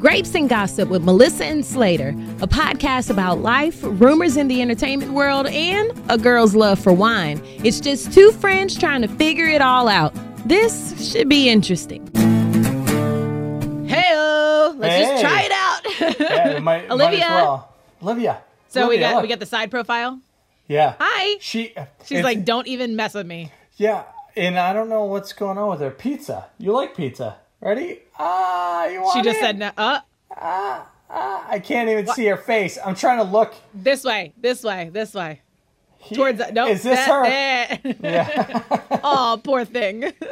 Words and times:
Grapes 0.00 0.34
and 0.34 0.48
Gossip 0.48 0.88
with 0.88 1.04
Melissa 1.04 1.44
and 1.44 1.62
Slater, 1.64 2.08
a 2.40 2.48
podcast 2.48 3.10
about 3.10 3.40
life, 3.40 3.78
rumors 3.82 4.38
in 4.38 4.48
the 4.48 4.62
entertainment 4.62 5.12
world, 5.12 5.46
and 5.48 5.92
a 6.10 6.16
girl's 6.16 6.54
love 6.54 6.78
for 6.78 6.90
wine. 6.90 7.38
It's 7.62 7.80
just 7.80 8.10
two 8.10 8.32
friends 8.32 8.78
trying 8.78 9.02
to 9.02 9.08
figure 9.08 9.44
it 9.46 9.60
all 9.60 9.88
out. 9.88 10.14
This 10.48 11.12
should 11.12 11.28
be 11.28 11.50
interesting. 11.50 12.06
Hey, 13.86 14.16
let's 14.74 14.94
Hey. 14.94 15.02
just 15.02 15.22
try 15.22 15.42
it 15.42 15.52
out. 15.52 16.20
Yeah, 16.20 16.48
it 16.56 16.62
might, 16.62 16.90
Olivia. 16.90 17.18
Might 17.20 17.34
well. 17.34 17.72
Olivia. 18.02 18.40
so 18.68 18.88
we 18.88 18.98
got 18.98 19.14
look. 19.16 19.22
we 19.22 19.28
got 19.28 19.38
the 19.40 19.44
side 19.46 19.70
profile. 19.70 20.18
Yeah. 20.66 20.94
Hi. 20.98 21.36
She. 21.40 21.76
Uh, 21.76 21.84
She's 22.06 22.22
like, 22.24 22.44
don't 22.46 22.66
even 22.66 22.96
mess 22.96 23.12
with 23.12 23.26
me. 23.26 23.52
Yeah, 23.76 24.04
and 24.34 24.58
I 24.58 24.72
don't 24.72 24.88
know 24.88 25.04
what's 25.04 25.34
going 25.34 25.58
on 25.58 25.68
with 25.70 25.80
her 25.80 25.90
pizza. 25.90 26.46
You 26.58 26.72
like 26.72 26.96
pizza? 26.96 27.36
Ready? 27.60 28.00
Ah, 28.18 28.86
you 28.86 29.02
want 29.02 29.14
She 29.18 29.22
just 29.22 29.38
it? 29.38 29.40
said, 29.42 29.58
no, 29.58 29.70
uh, 29.76 30.00
I 31.10 31.60
can't 31.62 31.88
even 31.88 32.06
see 32.08 32.26
her 32.26 32.36
face. 32.36 32.78
I'm 32.84 32.94
trying 32.94 33.18
to 33.18 33.24
look. 33.24 33.54
this 33.74 34.04
way, 34.04 34.32
this 34.38 34.62
way, 34.62 34.90
this 34.92 35.12
way. 35.12 35.42
Towards 36.14 36.38
that. 36.38 36.54
No, 36.54 36.66
Is 36.68 36.82
this 36.82 36.98
that, 36.98 37.78
her? 37.82 37.94
there. 38.00 39.00
oh, 39.04 39.40
poor 39.44 39.64
thing. 39.64 40.12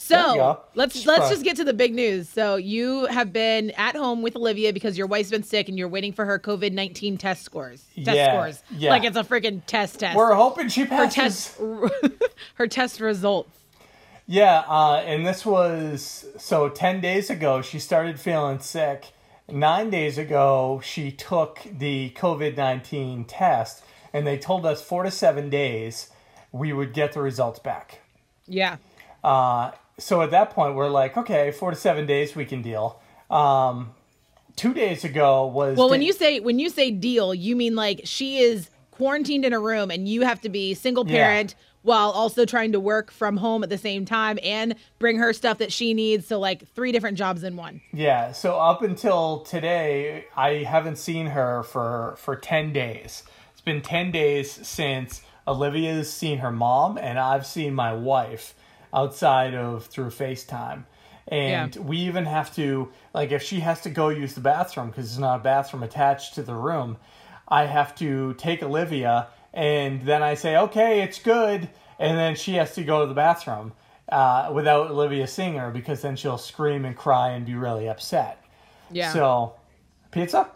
So 0.00 0.62
let's 0.76 0.94
She's 0.94 1.06
let's 1.06 1.28
just 1.28 1.42
get 1.42 1.56
to 1.56 1.64
the 1.64 1.72
big 1.74 1.92
news. 1.92 2.28
So 2.28 2.54
you 2.54 3.06
have 3.06 3.32
been 3.32 3.72
at 3.72 3.96
home 3.96 4.22
with 4.22 4.36
Olivia 4.36 4.72
because 4.72 4.96
your 4.96 5.08
wife's 5.08 5.28
been 5.28 5.42
sick 5.42 5.68
and 5.68 5.76
you're 5.76 5.88
waiting 5.88 6.12
for 6.12 6.24
her 6.24 6.38
COVID 6.38 6.72
nineteen 6.72 7.18
test 7.18 7.42
scores. 7.42 7.84
Test 8.04 8.16
Yeah, 8.16 8.30
scores. 8.32 8.62
yeah. 8.78 8.90
Like 8.90 9.02
it's 9.02 9.16
a 9.16 9.24
freaking 9.24 9.60
test 9.66 9.98
test. 9.98 10.16
We're 10.16 10.34
hoping 10.34 10.68
she 10.68 10.82
her 10.82 10.86
passes. 10.86 11.14
test 11.14 11.60
her 12.54 12.66
test 12.68 13.00
results. 13.00 13.50
Yeah, 14.30 14.62
uh, 14.68 15.02
and 15.06 15.26
this 15.26 15.46
was 15.46 16.26
so 16.36 16.68
10 16.68 17.00
days 17.00 17.30
ago, 17.30 17.62
she 17.62 17.78
started 17.78 18.20
feeling 18.20 18.60
sick. 18.60 19.06
Nine 19.50 19.88
days 19.88 20.18
ago, 20.18 20.82
she 20.84 21.10
took 21.10 21.60
the 21.64 22.10
COVID 22.10 22.54
19 22.54 23.24
test, 23.24 23.82
and 24.12 24.26
they 24.26 24.36
told 24.36 24.66
us 24.66 24.82
four 24.82 25.02
to 25.04 25.10
seven 25.10 25.48
days 25.48 26.10
we 26.52 26.74
would 26.74 26.92
get 26.92 27.14
the 27.14 27.22
results 27.22 27.58
back. 27.58 28.00
Yeah. 28.46 28.76
Uh, 29.24 29.70
so 29.98 30.20
at 30.20 30.30
that 30.30 30.50
point, 30.50 30.74
we're 30.74 30.90
like, 30.90 31.16
okay, 31.16 31.50
four 31.50 31.70
to 31.70 31.76
seven 31.76 32.04
days 32.04 32.36
we 32.36 32.44
can 32.44 32.60
deal. 32.60 33.00
Um, 33.30 33.92
two 34.56 34.74
days 34.74 35.04
ago 35.04 35.46
was. 35.46 35.78
Well, 35.78 35.88
when 35.88 36.00
the- 36.00 36.06
you 36.06 36.12
say 36.12 36.40
when 36.40 36.58
you 36.58 36.68
say 36.68 36.90
deal, 36.90 37.32
you 37.32 37.56
mean 37.56 37.74
like 37.74 38.02
she 38.04 38.40
is 38.40 38.68
quarantined 38.90 39.46
in 39.46 39.54
a 39.54 39.60
room 39.60 39.90
and 39.90 40.06
you 40.06 40.22
have 40.22 40.42
to 40.42 40.50
be 40.50 40.74
single 40.74 41.08
Yeah. 41.08 41.14
While 41.88 42.10
also 42.10 42.44
trying 42.44 42.70
to 42.72 42.78
work 42.78 43.10
from 43.10 43.38
home 43.38 43.62
at 43.64 43.70
the 43.70 43.78
same 43.78 44.04
time 44.04 44.38
and 44.44 44.74
bring 44.98 45.16
her 45.16 45.32
stuff 45.32 45.56
that 45.56 45.72
she 45.72 45.94
needs. 45.94 46.26
So 46.26 46.38
like 46.38 46.68
three 46.74 46.92
different 46.92 47.16
jobs 47.16 47.42
in 47.42 47.56
one. 47.56 47.80
Yeah, 47.92 48.32
so 48.32 48.58
up 48.60 48.82
until 48.82 49.40
today, 49.40 50.26
I 50.36 50.64
haven't 50.64 50.96
seen 50.98 51.28
her 51.28 51.62
for 51.62 52.14
for 52.18 52.36
10 52.36 52.74
days. 52.74 53.22
It's 53.52 53.62
been 53.62 53.80
10 53.80 54.10
days 54.12 54.50
since 54.68 55.22
Olivia's 55.48 56.12
seen 56.12 56.38
her 56.38 56.50
mom 56.52 56.98
and 56.98 57.18
I've 57.18 57.46
seen 57.46 57.72
my 57.74 57.94
wife 57.94 58.54
outside 58.92 59.54
of 59.54 59.86
through 59.86 60.10
FaceTime. 60.10 60.84
And 61.26 61.74
Yeah. 61.74 61.82
we 61.82 61.96
even 61.98 62.26
have 62.26 62.54
to 62.56 62.90
like 63.14 63.32
if 63.32 63.42
she 63.42 63.60
has 63.60 63.80
to 63.80 63.90
go 63.90 64.10
use 64.10 64.34
the 64.34 64.42
bathroom 64.42 64.88
because 64.88 65.06
there's 65.06 65.18
not 65.18 65.40
a 65.40 65.42
bathroom 65.42 65.82
attached 65.82 66.34
to 66.34 66.42
the 66.42 66.54
room, 66.54 66.98
I 67.48 67.64
have 67.64 67.94
to 67.96 68.34
take 68.34 68.62
Olivia 68.62 69.28
and 69.54 70.02
then 70.02 70.22
I 70.22 70.34
say, 70.34 70.56
"Okay, 70.56 71.00
it's 71.00 71.18
good." 71.18 71.70
And 71.98 72.16
then 72.16 72.36
she 72.36 72.54
has 72.54 72.74
to 72.74 72.84
go 72.84 73.00
to 73.00 73.06
the 73.06 73.14
bathroom 73.14 73.72
uh, 74.10 74.50
without 74.54 74.90
Olivia 74.90 75.26
seeing 75.26 75.54
her 75.54 75.70
because 75.70 76.02
then 76.02 76.16
she'll 76.16 76.38
scream 76.38 76.84
and 76.84 76.96
cry 76.96 77.30
and 77.30 77.44
be 77.44 77.54
really 77.54 77.88
upset. 77.88 78.42
Yeah. 78.90 79.12
So, 79.12 79.54
pizza. 80.10 80.48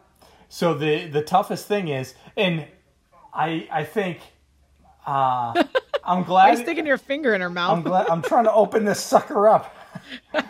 So 0.48 0.74
the 0.74 1.06
the 1.06 1.22
toughest 1.22 1.66
thing 1.66 1.88
is, 1.88 2.14
and 2.36 2.66
I 3.32 3.66
I 3.70 3.84
think 3.84 4.20
uh, 5.06 5.64
I'm 6.04 6.24
Why 6.24 6.48
are 6.48 6.50
you 6.50 6.54
glad. 6.56 6.58
sticking 6.58 6.86
your 6.86 6.98
finger 6.98 7.34
in 7.34 7.40
her 7.40 7.50
mouth? 7.50 7.76
I'm 7.76 7.82
glad. 7.82 8.08
I'm 8.08 8.22
trying 8.22 8.44
to 8.44 8.52
open 8.52 8.84
this 8.84 9.00
sucker 9.00 9.48
up. 9.48 9.74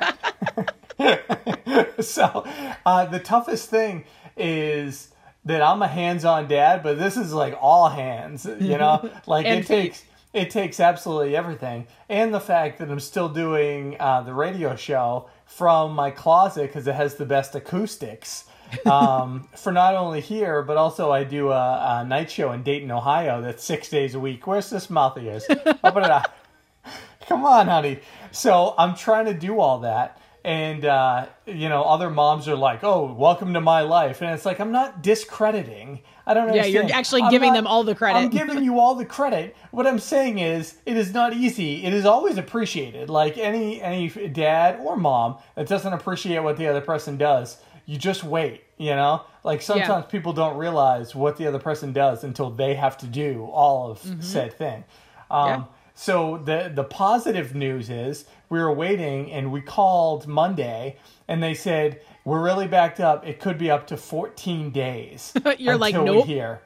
so 2.01 2.45
uh, 2.87 3.07
the 3.07 3.21
toughest 3.21 3.69
thing 3.69 4.05
is 4.37 5.09
that 5.45 5.63
I'm 5.63 5.83
a 5.83 5.89
hands-on 5.89 6.49
dad, 6.49 6.83
but 6.83 6.99
this 6.99 7.17
is 7.17 7.33
like 7.33 7.57
all 7.61 7.89
hands. 7.89 8.45
You 8.45 8.79
know, 8.79 9.11
like 9.27 9.47
it 9.47 9.67
takes 9.67 10.05
it 10.32 10.50
takes 10.50 10.81
absolutely 10.81 11.37
everything, 11.37 11.87
and 12.09 12.32
the 12.32 12.41
fact 12.41 12.78
that 12.78 12.91
I'm 12.91 13.00
still 13.00 13.28
doing 13.28 13.97
uh, 14.00 14.22
the 14.22 14.32
radio 14.34 14.75
show 14.76 15.28
from 15.47 15.93
my 15.94 16.10
closet 16.10 16.69
because 16.69 16.87
it 16.87 16.94
has 16.94 17.16
the 17.16 17.26
best 17.26 17.54
acoustics. 17.54 18.44
um, 18.87 19.47
for 19.56 19.70
not 19.72 19.94
only 19.94 20.20
here, 20.22 20.62
but 20.62 20.78
also 20.78 21.12
I 21.12 21.25
do 21.25 21.50
a, 21.50 22.00
a 22.00 22.04
night 22.06 22.31
show 22.31 22.53
in 22.53 22.62
Dayton, 22.62 22.91
Ohio. 22.91 23.43
That's 23.43 23.62
six 23.62 23.91
days 23.91 24.15
a 24.15 24.20
week. 24.20 24.47
Where's 24.47 24.70
this 24.70 24.88
mouth 24.88 25.16
of 25.19 25.25
yours? 25.25 25.44
Open 25.50 26.04
it 26.04 26.10
up. 26.10 26.34
Come 27.28 27.44
on, 27.44 27.66
honey. 27.69 28.00
So 28.31 28.75
I'm 28.78 28.94
trying 28.97 29.26
to 29.26 29.34
do 29.34 29.60
all 29.60 29.81
that. 29.81 30.19
And, 30.45 30.85
uh, 30.85 31.27
you 31.47 31.69
know, 31.69 31.85
other 31.85 32.11
moms 32.11 32.49
are 32.49 32.57
like, 32.57 32.83
oh, 32.83 33.13
welcome 33.13 33.55
to 33.55 33.61
my 33.61 33.83
life. 33.83 34.23
And 34.23 34.31
it's 34.33 34.45
like, 34.45 34.59
I'm 34.59 34.73
not 34.73 35.01
discrediting. 35.03 36.01
I 36.27 36.35
don't 36.35 36.49
know 36.49 36.55
Yeah, 36.55 36.65
you're 36.65 36.93
actually 36.93 37.23
I'm 37.23 37.31
giving 37.31 37.51
not- 37.51 37.55
them 37.57 37.67
all 37.69 37.85
the 37.85 37.95
credit. 37.95 38.19
I'm 38.19 38.29
giving 38.29 38.63
you 38.65 38.79
all 38.81 38.95
the 38.97 39.05
credit. 39.05 39.57
What 39.71 39.87
I'm 39.87 39.99
saying 39.99 40.39
is, 40.39 40.77
it 40.85 40.97
is 40.97 41.13
not 41.15 41.33
easy. 41.33 41.85
It 41.85 41.93
is 41.95 42.05
always 42.05 42.39
appreciated. 42.39 43.09
Like 43.09 43.39
any 43.39 43.81
any 43.81 44.09
dad 44.09 44.81
or 44.81 44.97
mom 44.97 45.37
that 45.55 45.69
doesn't 45.69 45.93
appreciate 45.93 46.41
what 46.43 46.57
the 46.57 46.67
other 46.69 46.81
person 46.81 47.17
does, 47.17 47.59
you 47.87 47.97
just 47.99 48.23
wait. 48.25 48.63
You 48.79 48.97
know, 48.97 49.23
like 49.45 49.63
sometimes 49.63 50.07
people 50.07 50.33
don't 50.33 50.57
realize 50.57 51.15
what 51.15 51.37
the 51.37 51.47
other 51.47 51.61
person 51.61 51.93
does 51.93 52.25
until 52.25 52.51
they 52.51 52.75
have 52.75 52.99
to 52.99 53.07
do 53.07 53.45
all 53.53 53.91
of 53.93 54.01
said 54.25 54.53
thing. 54.55 54.85
Um, 55.31 55.49
Yeah. 55.49 55.65
So 55.95 56.39
the 56.39 56.71
the 56.75 56.85
positive 56.85 57.55
news 57.55 57.91
is 57.91 58.25
we 58.49 58.59
were 58.59 58.73
waiting 58.73 59.31
and 59.31 59.53
we 59.53 59.61
called 59.61 60.27
Monday 60.27 60.97
and 61.29 61.43
they 61.43 61.55
said 61.55 62.01
we're 62.25 62.43
really 62.43 62.67
backed 62.67 63.01
up. 63.01 63.27
It 63.27 63.41
could 63.41 63.59
be 63.59 63.71
up 63.71 63.87
to 63.89 63.97
14 63.97 64.71
days. 64.71 65.33
You're 65.59 65.77
like, 65.77 65.95
nope. 65.95 66.27
hear. 66.27 66.63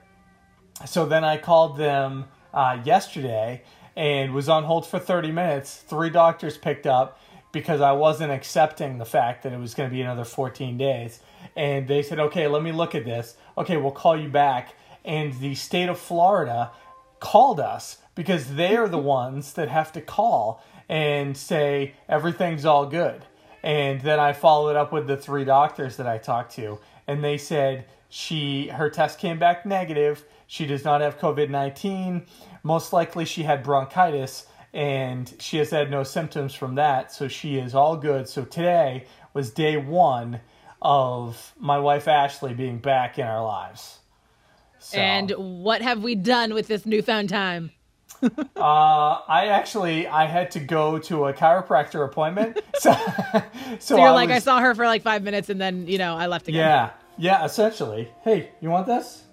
So 0.84 1.06
then 1.06 1.24
I 1.24 1.38
called 1.38 1.76
them 1.76 2.26
uh, 2.52 2.80
yesterday 2.84 3.62
and 3.96 4.34
was 4.34 4.48
on 4.48 4.64
hold 4.64 4.86
for 4.86 4.98
30 4.98 5.32
minutes. 5.32 5.76
Three 5.76 6.10
doctors 6.10 6.58
picked 6.58 6.86
up 6.86 7.18
because 7.52 7.80
I 7.80 7.92
wasn't 7.92 8.32
accepting 8.32 8.98
the 8.98 9.06
fact 9.06 9.42
that 9.42 9.52
it 9.52 9.58
was 9.58 9.74
going 9.74 9.88
to 9.88 9.94
be 9.94 10.02
another 10.02 10.24
14 10.24 10.76
days. 10.76 11.20
And 11.56 11.88
they 11.88 12.02
said, 12.02 12.20
okay, 12.20 12.46
let 12.46 12.62
me 12.62 12.72
look 12.72 12.94
at 12.94 13.06
this. 13.06 13.36
Okay, 13.56 13.78
we'll 13.78 13.92
call 13.92 14.18
you 14.18 14.28
back. 14.28 14.74
And 15.04 15.32
the 15.40 15.54
state 15.54 15.88
of 15.88 15.98
Florida 15.98 16.70
called 17.20 17.60
us 17.60 17.98
because 18.16 18.56
they 18.56 18.76
are 18.76 18.88
the 18.88 18.98
ones 18.98 19.52
that 19.52 19.68
have 19.68 19.92
to 19.92 20.00
call 20.00 20.60
and 20.88 21.36
say 21.36 21.94
everything's 22.08 22.64
all 22.64 22.86
good. 22.86 23.24
And 23.62 24.00
then 24.00 24.18
I 24.18 24.32
followed 24.32 24.74
up 24.74 24.92
with 24.92 25.06
the 25.06 25.16
three 25.16 25.44
doctors 25.44 25.96
that 25.98 26.08
I 26.08 26.18
talked 26.18 26.54
to, 26.56 26.80
and 27.06 27.22
they 27.22 27.38
said 27.38 27.84
she 28.08 28.68
her 28.68 28.90
test 28.90 29.20
came 29.20 29.38
back 29.38 29.64
negative. 29.64 30.24
She 30.48 30.66
does 30.66 30.84
not 30.84 31.00
have 31.00 31.18
COVID 31.18 31.50
nineteen. 31.50 32.26
Most 32.62 32.92
likely, 32.92 33.24
she 33.24 33.42
had 33.44 33.62
bronchitis, 33.62 34.46
and 34.72 35.32
she 35.38 35.58
has 35.58 35.70
had 35.70 35.90
no 35.90 36.02
symptoms 36.02 36.54
from 36.54 36.76
that, 36.76 37.12
so 37.12 37.28
she 37.28 37.58
is 37.58 37.74
all 37.74 37.96
good. 37.96 38.28
So 38.28 38.44
today 38.44 39.06
was 39.34 39.50
day 39.50 39.76
one 39.76 40.40
of 40.80 41.54
my 41.58 41.78
wife 41.78 42.06
Ashley 42.06 42.54
being 42.54 42.78
back 42.78 43.18
in 43.18 43.26
our 43.26 43.44
lives. 43.44 43.98
So, 44.78 44.98
And 44.98 45.32
what 45.36 45.82
have 45.82 46.04
we 46.04 46.14
done 46.14 46.54
with 46.54 46.68
this 46.68 46.86
newfound 46.86 47.28
time? 47.28 47.72
uh, 48.56 49.20
I 49.28 49.48
actually 49.50 50.06
I 50.06 50.26
had 50.26 50.50
to 50.52 50.60
go 50.60 50.98
to 51.00 51.26
a 51.26 51.32
chiropractor 51.32 52.04
appointment. 52.04 52.60
So, 52.78 52.92
so, 52.92 53.42
So 53.78 53.96
you're 53.96 54.12
like, 54.12 54.28
I 54.28 54.38
saw 54.38 54.60
her 54.60 54.74
for 54.74 54.84
like 54.86 55.02
five 55.02 55.22
minutes 55.22 55.48
and 55.48 55.58
then, 55.58 55.86
you 55.86 55.96
know, 55.96 56.14
I 56.14 56.26
left 56.26 56.46
again. 56.46 56.60
Yeah, 56.60 56.90
yeah. 57.16 57.44
Essentially, 57.44 58.10
hey, 58.22 58.50
you 58.60 58.68
want 58.68 58.86
this? 58.86 59.24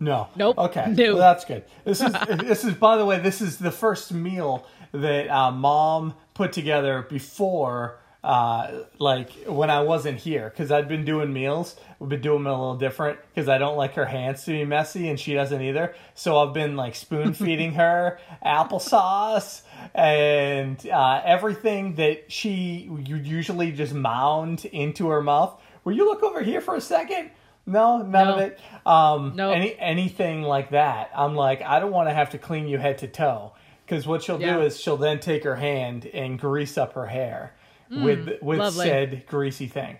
No. 0.00 0.28
Nope. 0.34 0.58
Okay. 0.58 0.86
No. 0.90 1.12
Well, 1.12 1.18
that's 1.18 1.44
good. 1.44 1.64
This 1.84 2.00
is 2.00 2.12
this 2.38 2.64
is 2.64 2.74
by 2.74 2.96
the 2.96 3.06
way, 3.06 3.20
this 3.20 3.40
is 3.40 3.58
the 3.58 3.70
first 3.70 4.12
meal 4.12 4.66
that 4.90 5.28
uh, 5.30 5.52
mom 5.52 6.14
put 6.34 6.52
together 6.52 7.06
before 7.08 8.00
uh, 8.24 8.82
like 8.98 9.30
when 9.46 9.68
I 9.70 9.80
wasn't 9.80 10.18
here 10.18 10.48
because 10.50 10.70
I'd 10.70 10.86
been 10.88 11.04
doing 11.04 11.32
meals. 11.32 11.74
We've 11.98 12.08
been 12.08 12.20
doing 12.20 12.44
them 12.44 12.52
a 12.52 12.56
little 12.56 12.76
different 12.76 13.18
because 13.34 13.48
I 13.48 13.58
don't 13.58 13.76
like 13.76 13.94
her 13.94 14.04
hands 14.06 14.44
to 14.44 14.52
be 14.52 14.64
messy 14.64 15.08
and 15.08 15.18
she 15.18 15.34
doesn't 15.34 15.60
either. 15.60 15.94
So 16.14 16.38
I've 16.38 16.52
been 16.54 16.76
like 16.76 16.94
spoon 16.94 17.34
feeding 17.34 17.72
her 17.74 18.18
applesauce 18.44 19.62
and 19.94 20.84
uh, 20.88 21.22
everything 21.24 21.94
that 21.96 22.30
she 22.30 22.90
you 23.04 23.16
usually 23.16 23.72
just 23.72 23.94
mound 23.94 24.64
into 24.66 25.08
her 25.08 25.22
mouth. 25.22 25.60
Will 25.84 25.92
you 25.94 26.06
look 26.06 26.22
over 26.22 26.42
here 26.42 26.60
for 26.60 26.74
a 26.76 26.80
second? 26.80 27.30
No, 27.66 27.98
none 27.98 28.26
No. 28.28 28.34
of 28.34 28.40
it. 28.40 28.60
Um, 28.86 29.32
Nope. 29.36 29.56
any 29.56 29.76
anything 29.78 30.42
like 30.42 30.70
that. 30.70 31.10
I'm 31.14 31.34
like, 31.34 31.62
I 31.62 31.80
don't 31.80 31.92
want 31.92 32.08
to 32.08 32.14
have 32.14 32.30
to 32.30 32.38
clean 32.38 32.66
you 32.68 32.78
head 32.78 32.98
to 32.98 33.08
toe 33.08 33.52
because 33.84 34.06
what 34.06 34.22
she'll 34.22 34.40
Yeah. 34.40 34.54
do 34.56 34.62
is 34.62 34.80
she'll 34.80 34.96
then 34.96 35.20
take 35.20 35.44
her 35.44 35.56
hand 35.56 36.06
and 36.06 36.38
grease 36.38 36.76
up 36.78 36.94
her 36.94 37.06
hair 37.06 37.54
with 37.92 38.40
with 38.42 38.58
Mm, 38.58 38.62
lovely. 38.62 38.86
said 38.86 39.26
greasy 39.26 39.66
thing. 39.66 39.98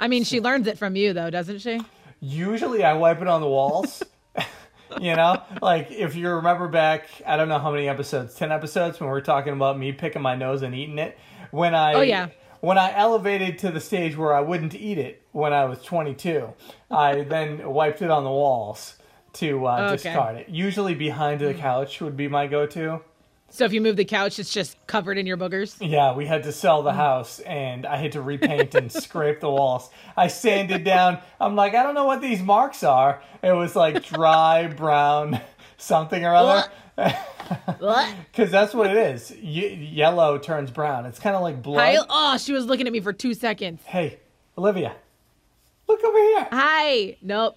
I 0.00 0.08
mean, 0.08 0.24
she 0.24 0.40
learns 0.40 0.66
it 0.66 0.78
from 0.78 0.96
you, 0.96 1.12
though, 1.12 1.30
doesn't 1.30 1.58
she? 1.60 1.80
Usually, 2.20 2.84
I 2.84 2.94
wipe 2.94 3.20
it 3.20 3.28
on 3.28 3.40
the 3.40 3.48
walls. 3.48 4.02
you 5.00 5.14
know, 5.16 5.42
like 5.60 5.90
if 5.90 6.14
you 6.14 6.28
remember 6.30 6.68
back, 6.68 7.08
I 7.26 7.36
don't 7.36 7.48
know 7.48 7.58
how 7.58 7.70
many 7.72 7.88
episodes, 7.88 8.34
ten 8.34 8.52
episodes, 8.52 9.00
when 9.00 9.10
we 9.10 9.16
are 9.16 9.20
talking 9.20 9.52
about 9.52 9.78
me 9.78 9.92
picking 9.92 10.22
my 10.22 10.34
nose 10.36 10.62
and 10.62 10.74
eating 10.74 10.98
it. 10.98 11.18
When 11.50 11.74
I 11.74 11.94
Oh, 11.94 12.00
yeah. 12.00 12.28
when 12.60 12.78
I 12.78 12.94
elevated 12.96 13.58
to 13.60 13.70
the 13.70 13.80
stage 13.80 14.16
where 14.16 14.34
I 14.34 14.40
wouldn't 14.40 14.74
eat 14.74 14.98
it 14.98 15.22
when 15.32 15.52
I 15.52 15.64
was 15.64 15.82
22, 15.82 16.52
I 16.90 17.22
then 17.22 17.68
wiped 17.72 18.02
it 18.02 18.10
on 18.10 18.24
the 18.24 18.30
walls 18.30 18.96
to 19.34 19.66
uh, 19.66 19.80
Okay. 19.82 19.96
discard 19.96 20.36
it. 20.36 20.48
Usually 20.48 20.94
behind 20.94 21.40
the 21.40 21.54
couch 21.54 22.00
would 22.00 22.16
be 22.16 22.28
my 22.28 22.46
go-to. 22.46 23.00
So 23.54 23.66
if 23.66 23.74
you 23.74 23.82
move 23.82 23.96
the 23.96 24.06
couch, 24.06 24.38
it's 24.38 24.50
just 24.50 24.78
covered 24.86 25.18
in 25.18 25.26
your 25.26 25.36
boogers. 25.36 25.76
Yeah, 25.78 26.14
we 26.14 26.24
had 26.24 26.44
to 26.44 26.52
sell 26.52 26.80
Mm. 26.80 26.84
the 26.84 26.92
house 26.94 27.38
and 27.40 27.84
I 27.84 27.96
had 27.96 28.12
to 28.12 28.22
repaint 28.22 28.74
and 28.74 28.90
scrape 28.90 29.40
the 29.40 29.50
walls. 29.50 29.90
I 30.16 30.28
sanded 30.28 30.84
down. 30.84 31.18
I'm 31.38 31.54
like, 31.54 31.74
I 31.74 31.82
don't 31.82 31.94
know 31.94 32.06
what 32.06 32.22
these 32.22 32.40
marks 32.40 32.82
are. 32.82 33.22
It 33.42 33.52
was 33.52 33.76
like 33.76 34.04
dry 34.04 34.68
brown 34.68 35.38
something 35.76 36.24
or 36.24 36.34
other. 36.34 36.64
What? 37.78 38.14
Because 38.30 38.50
that's 38.50 38.72
what 38.72 38.90
it 38.90 38.96
is. 38.96 39.30
Ye- 39.32 39.74
yellow 39.74 40.38
turns 40.38 40.70
brown. 40.70 41.04
It's 41.04 41.18
kind 41.18 41.36
of 41.36 41.42
like 41.42 41.62
blood. 41.62 41.96
Hi. 41.98 42.04
Oh, 42.08 42.38
she 42.38 42.54
was 42.54 42.64
looking 42.64 42.86
at 42.86 42.92
me 42.92 43.00
for 43.00 43.12
two 43.12 43.34
seconds. 43.34 43.82
Hey, 43.84 44.18
Olivia, 44.56 44.94
look 45.88 46.02
over 46.02 46.18
here. 46.18 46.48
Hi. 46.52 47.18
Nope. 47.20 47.56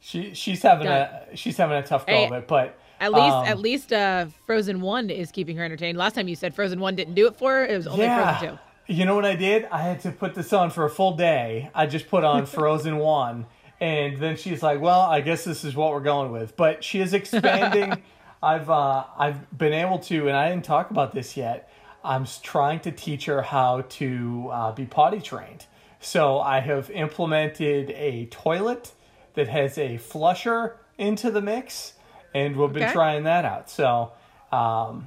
She 0.00 0.32
she's 0.32 0.62
having 0.62 0.86
Got 0.86 1.10
a 1.32 1.36
she's 1.36 1.58
having 1.58 1.76
a 1.76 1.82
tough 1.82 2.06
go 2.06 2.24
of 2.24 2.32
it, 2.32 2.48
but 2.48 2.78
At 3.04 3.12
least, 3.12 3.34
um, 3.34 3.46
at 3.46 3.58
least, 3.58 3.92
uh, 3.92 4.26
Frozen 4.46 4.80
One 4.80 5.10
is 5.10 5.30
keeping 5.30 5.56
her 5.56 5.64
entertained. 5.64 5.98
Last 5.98 6.14
time 6.14 6.28
you 6.28 6.36
said 6.36 6.54
Frozen 6.54 6.80
One 6.80 6.94
didn't 6.96 7.14
do 7.14 7.26
it 7.26 7.36
for 7.36 7.52
her. 7.52 7.66
It 7.66 7.76
was 7.76 7.86
only 7.86 8.06
Frozen 8.06 8.50
Two. 8.50 8.58
You 8.86 9.06
know 9.06 9.14
what 9.14 9.24
I 9.24 9.34
did? 9.34 9.66
I 9.66 9.80
had 9.80 10.00
to 10.00 10.10
put 10.10 10.34
this 10.34 10.52
on 10.52 10.70
for 10.70 10.84
a 10.84 10.90
full 10.90 11.16
day. 11.16 11.70
I 11.74 11.86
just 11.86 12.08
put 12.08 12.22
on 12.22 12.44
Frozen 12.46 12.98
1. 12.98 13.46
And 13.80 14.18
then 14.18 14.36
she's 14.36 14.62
like, 14.62 14.80
well, 14.80 15.00
I 15.00 15.20
guess 15.20 15.44
this 15.44 15.64
is 15.64 15.74
what 15.74 15.90
we're 15.90 16.00
going 16.00 16.32
with. 16.32 16.56
But 16.56 16.84
she 16.84 17.00
is 17.00 17.14
expanding. 17.14 18.02
I've 18.42 18.68
uh, 18.68 19.04
I've 19.18 19.56
been 19.56 19.72
able 19.72 19.98
to, 20.00 20.28
and 20.28 20.36
I 20.36 20.50
didn't 20.50 20.66
talk 20.66 20.90
about 20.90 21.12
this 21.12 21.34
yet. 21.34 21.70
I'm 22.04 22.26
trying 22.42 22.80
to 22.80 22.92
teach 22.92 23.24
her 23.24 23.40
how 23.40 23.82
to 23.82 24.50
uh, 24.52 24.72
be 24.72 24.84
potty 24.84 25.20
trained. 25.20 25.64
So 25.98 26.38
I 26.38 26.60
have 26.60 26.90
implemented 26.90 27.90
a 27.92 28.26
toilet 28.26 28.92
that 29.32 29.48
has 29.48 29.78
a 29.78 29.96
flusher 29.96 30.76
into 30.98 31.30
the 31.30 31.40
mix, 31.40 31.93
and 32.34 32.56
we've 32.56 32.72
been 32.72 32.82
Okay. 32.84 32.92
trying 32.92 33.24
that 33.24 33.44
out. 33.44 33.70
So, 33.70 34.12
um, 34.52 35.06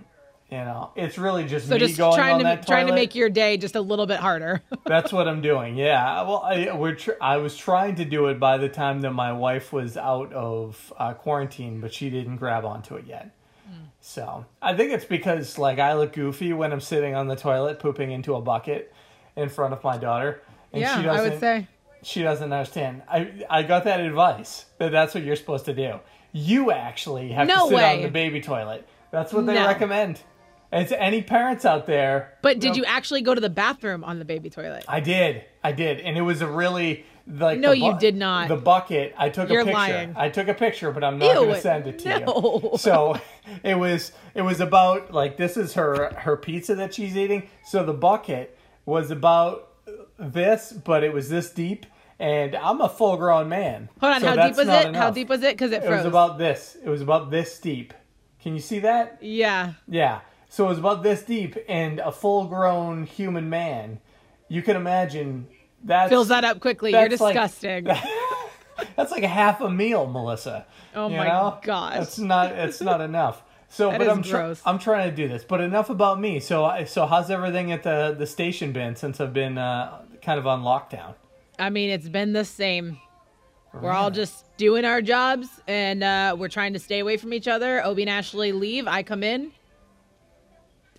you 0.49 0.57
know, 0.59 0.91
it's 0.95 1.17
really 1.17 1.43
just 1.43 1.67
So 1.67 1.73
me 1.73 1.79
just 1.81 1.97
going 1.97 2.15
trying 2.15 2.45
on 2.45 2.57
to 2.57 2.63
trying 2.65 2.87
to 2.87 2.93
make 2.93 3.15
your 3.15 3.29
day 3.29 3.57
just 3.57 3.75
a 3.75 3.81
little 3.81 4.05
bit 4.05 4.19
harder. 4.19 4.61
That's 4.85 5.11
what 5.11 5.27
I'm 5.27 5.41
doing. 5.41 5.75
Yeah. 5.75 6.21
Well, 6.23 6.41
I 6.41 6.73
we're 6.73 6.95
tr- 6.95 7.19
I 7.21 7.35
was 7.37 7.57
trying 7.57 7.95
to 7.95 8.05
do 8.05 8.27
it 8.27 8.39
by 8.39 8.57
the 8.57 8.69
time 8.69 9.01
that 9.01 9.11
my 9.11 9.33
wife 9.33 9.73
was 9.73 9.97
out 9.97 10.31
of 10.31 10.93
uh, 10.97 11.13
quarantine, 11.15 11.81
but 11.81 11.93
she 11.93 12.09
didn't 12.09 12.37
grab 12.37 12.63
onto 12.63 12.95
it 12.95 13.05
yet. 13.05 13.31
So 13.99 14.45
I 14.61 14.73
think 14.73 14.93
it's 14.93 15.03
because 15.03 15.57
like 15.57 15.79
I 15.79 15.93
look 15.93 16.13
goofy 16.13 16.53
when 16.53 16.71
I'm 16.71 16.79
sitting 16.79 17.13
on 17.13 17.27
the 17.27 17.35
toilet 17.35 17.79
pooping 17.79 18.11
into 18.11 18.35
a 18.35 18.41
bucket 18.41 18.93
in 19.35 19.49
front 19.49 19.73
of 19.73 19.83
my 19.83 19.97
daughter, 19.97 20.41
and 20.71 20.81
yeah, 20.81 20.95
she 20.97 21.03
doesn't. 21.03 21.31
would 21.31 21.39
say. 21.41 21.67
she 22.03 22.23
doesn't 22.23 22.53
understand. 22.53 23.01
I 23.09 23.43
I 23.49 23.63
got 23.63 23.83
that 23.83 23.99
advice 23.99 24.65
that 24.77 24.93
that's 24.93 25.13
what 25.13 25.23
you're 25.25 25.35
supposed 25.35 25.65
to 25.65 25.73
do. 25.73 25.99
You 26.37 26.71
actually 26.71 27.29
have 27.29 27.47
No 27.47 27.63
to 27.63 27.69
sit 27.69 27.75
way. 27.75 27.95
on 27.95 28.01
the 28.03 28.09
baby 28.09 28.41
toilet. 28.41 28.87
That's 29.11 29.33
what 29.33 29.45
they 29.47 29.55
No. 29.55 29.65
recommend. 29.65 30.21
And 30.71 30.87
to 30.89 31.01
any 31.01 31.21
parents 31.21 31.63
out 31.65 31.87
there, 31.87 32.33
But 32.41 32.59
did 32.59 32.69
no, 32.71 32.75
you 32.75 32.85
actually 32.85 33.21
go 33.21 33.33
to 33.33 33.39
the 33.41 33.49
bathroom 33.49 34.03
on 34.03 34.19
the 34.19 34.25
baby 34.25 34.49
toilet? 34.49 34.83
I 34.87 34.99
did. 34.99 35.43
I 35.63 35.71
did. 35.71 35.99
And 36.01 36.17
it 36.17 36.21
was 36.21 36.41
a 36.41 36.47
really 36.47 37.05
like 37.25 37.59
No, 37.59 37.71
you 37.71 37.97
did 37.99 38.15
not. 38.15 38.49
The 38.49 38.57
bucket. 38.57 39.15
I 39.17 39.29
took 39.29 39.49
You're 39.49 39.61
a 39.61 39.65
picture. 39.65 39.77
lying. 39.77 40.13
I 40.15 40.29
took 40.29 40.47
a 40.47 40.53
picture, 40.53 40.91
but 40.91 41.03
I'm 41.03 41.17
not 41.17 41.33
going 41.35 41.55
to 41.55 41.61
send 41.61 41.87
it 41.87 41.99
to 41.99 42.19
no. 42.19 42.59
you. 42.73 42.77
So 42.77 43.19
it 43.63 43.75
was 43.79 44.11
it 44.35 44.41
was 44.43 44.59
about 44.59 45.11
like 45.13 45.37
this 45.37 45.57
is 45.57 45.73
her 45.73 46.13
her 46.17 46.37
pizza 46.37 46.75
that 46.75 46.93
she's 46.93 47.15
eating. 47.17 47.49
So 47.65 47.83
the 47.83 47.93
bucket 47.93 48.57
was 48.85 49.09
about 49.09 49.69
this, 50.19 50.71
but 50.73 51.03
it 51.03 51.13
was 51.13 51.29
this 51.29 51.49
deep 51.49 51.85
and 52.19 52.55
I'm 52.55 52.81
a 52.81 52.89
full 52.89 53.17
grown 53.17 53.49
man. 53.49 53.89
Hold 53.99 54.13
on, 54.15 54.21
So 54.21 54.27
how 54.27 54.33
deep 54.33 54.55
that's 54.55 54.57
was 54.57 54.67
it? 54.67 54.95
How 54.95 55.11
deep 55.11 55.29
was 55.29 55.43
it? 55.43 55.53
Because 55.55 55.71
it 55.71 55.81
froze. 55.83 55.91
It 55.93 55.97
was 55.97 56.05
about 56.05 56.37
this. 56.37 56.77
It 56.83 56.89
was 56.89 57.01
about 57.01 57.29
this 57.31 57.59
deep. 57.59 57.93
Can 58.41 58.53
you 58.53 58.59
see 58.61 58.79
that? 58.79 59.17
yeah. 59.21 59.73
Yeah. 59.87 60.21
So 60.49 60.65
it 60.65 60.69
was 60.69 60.77
about 60.79 61.03
this 61.03 61.23
deep, 61.23 61.57
and 61.67 61.99
a 61.99 62.11
full 62.11 62.45
grown 62.45 63.05
human 63.05 63.49
man. 63.49 63.99
You 64.47 64.61
can 64.61 64.77
imagine 64.77 65.47
that 65.83 66.07
Fills 66.07 66.29
that 66.29 66.45
up 66.45 66.61
quickly. 66.61 66.91
You're 66.91 67.09
that's 67.09 67.21
like- 67.21 67.33
disgusting. 67.33 67.87
That's 68.95 69.11
like 69.11 69.23
a 69.23 69.27
half 69.27 69.59
a 69.61 69.69
meal, 69.71 70.05
Melissa. 70.05 70.67
Oh 70.95 71.09
you 71.09 71.17
my 71.17 71.27
know? 71.27 71.57
gosh. 71.63 71.95
That's 71.97 72.19
not. 72.19 72.51
It's 72.51 72.79
not 72.79 73.01
enough. 73.01 73.41
So, 73.69 73.89
That 73.89 73.97
but 73.97 74.07
I'm 74.09 74.21
tr- 74.21 74.53
I'm 74.67 74.77
trying 74.79 75.09
to 75.09 75.15
do 75.15 75.27
this. 75.27 75.43
But 75.43 75.61
enough 75.61 75.89
about 75.89 76.19
me. 76.21 76.39
So, 76.39 76.63
I- 76.63 76.83
so 76.85 77.07
how's 77.07 77.31
everything 77.31 77.71
at 77.71 77.81
the 77.83 78.15
the 78.17 78.27
station 78.27 78.71
been 78.73 78.95
since 78.95 79.19
I've 79.19 79.33
been 79.33 79.57
uh, 79.57 79.99
kind 80.21 80.37
of 80.39 80.45
on 80.45 80.61
lockdown? 80.61 81.15
I 81.59 81.69
mean, 81.69 81.89
it's 81.89 82.09
been 82.09 82.33
the 82.33 82.45
same. 82.45 82.99
We're 83.73 83.91
all 83.91 84.09
just 84.11 84.45
doing 84.57 84.85
our 84.85 85.01
jobs 85.01 85.47
and 85.67 86.03
uh, 86.03 86.35
we're 86.37 86.47
trying 86.47 86.73
to 86.73 86.79
stay 86.79 86.99
away 86.99 87.17
from 87.17 87.33
each 87.33 87.47
other. 87.47 87.83
Obie 87.85 88.03
and 88.03 88.09
Ashley 88.09 88.51
leave. 88.51 88.87
I 88.87 89.03
come 89.03 89.23
in. 89.23 89.51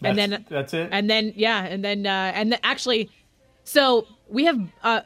That's, 0.00 0.18
And 0.18 0.32
then- 0.32 0.44
that's 0.48 0.74
it. 0.74 0.88
And 0.92 1.10
then, 1.10 1.32
yeah. 1.34 1.64
And 1.64 1.84
then, 1.84 2.06
uh, 2.06 2.32
and 2.34 2.58
actually, 2.62 3.10
so 3.64 4.06
we 4.28 4.44
have, 4.44 4.60
uh, 4.84 5.00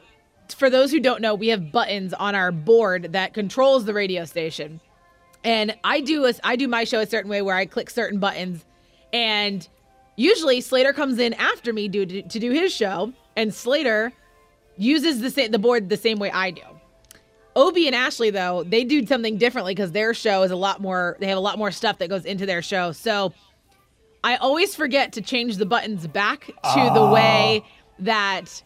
for 0.55 0.69
those 0.69 0.91
who 0.91 0.99
don't 0.99 1.19
know, 1.21 1.33
we 1.33 1.47
have 1.47 1.71
buttons 1.71 2.13
on 2.13 2.35
our 2.35 2.51
board 2.51 3.13
that 3.13 3.33
controls 3.33 3.85
the 3.85 3.93
radio 3.93 4.25
station. 4.25 4.79
And 5.43 5.75
I 5.83 5.99
do 6.01 6.25
a, 6.25 6.33
I 6.43 6.55
do 6.55 6.67
my 6.67 6.83
show 6.83 6.99
a 6.99 7.07
certain 7.07 7.29
way 7.31 7.41
where 7.41 7.55
I 7.55 7.65
click 7.65 7.89
certain 7.89 8.19
buttons, 8.19 8.63
and 9.11 9.67
usually 10.15 10.61
Slater 10.61 10.93
comes 10.93 11.19
in 11.19 11.33
after 11.33 11.73
me 11.73 11.87
do, 11.89 12.05
to, 12.05 12.21
to 12.21 12.39
do 12.39 12.51
his 12.51 12.71
show, 12.73 13.11
and 13.35 13.53
Slater 13.53 14.13
uses 14.77 15.21
the 15.21 15.29
sa- 15.29 15.47
the 15.49 15.59
board 15.59 15.89
the 15.89 15.97
same 15.97 16.19
way 16.19 16.31
I 16.31 16.51
do. 16.51 16.61
Obie 17.55 17.85
and 17.87 17.95
Ashley 17.95 18.31
though 18.31 18.63
they 18.63 18.83
do 18.83 19.05
something 19.05 19.37
differently 19.37 19.75
because 19.75 19.91
their 19.91 20.13
show 20.13 20.43
is 20.43 20.51
a 20.51 20.55
lot 20.55 20.81
more. 20.81 21.17
They 21.19 21.27
have 21.27 21.37
a 21.37 21.41
lot 21.41 21.57
more 21.57 21.71
stuff 21.71 21.99
that 21.99 22.09
goes 22.09 22.25
into 22.25 22.45
their 22.45 22.61
show. 22.61 22.91
So 22.91 23.33
I 24.23 24.37
always 24.37 24.75
forget 24.75 25.13
to 25.13 25.21
change 25.21 25.57
the 25.57 25.65
buttons 25.65 26.07
back 26.07 26.45
to 26.47 26.51
the 26.53 27.01
ah. 27.01 27.13
way 27.13 27.63
that 27.99 28.63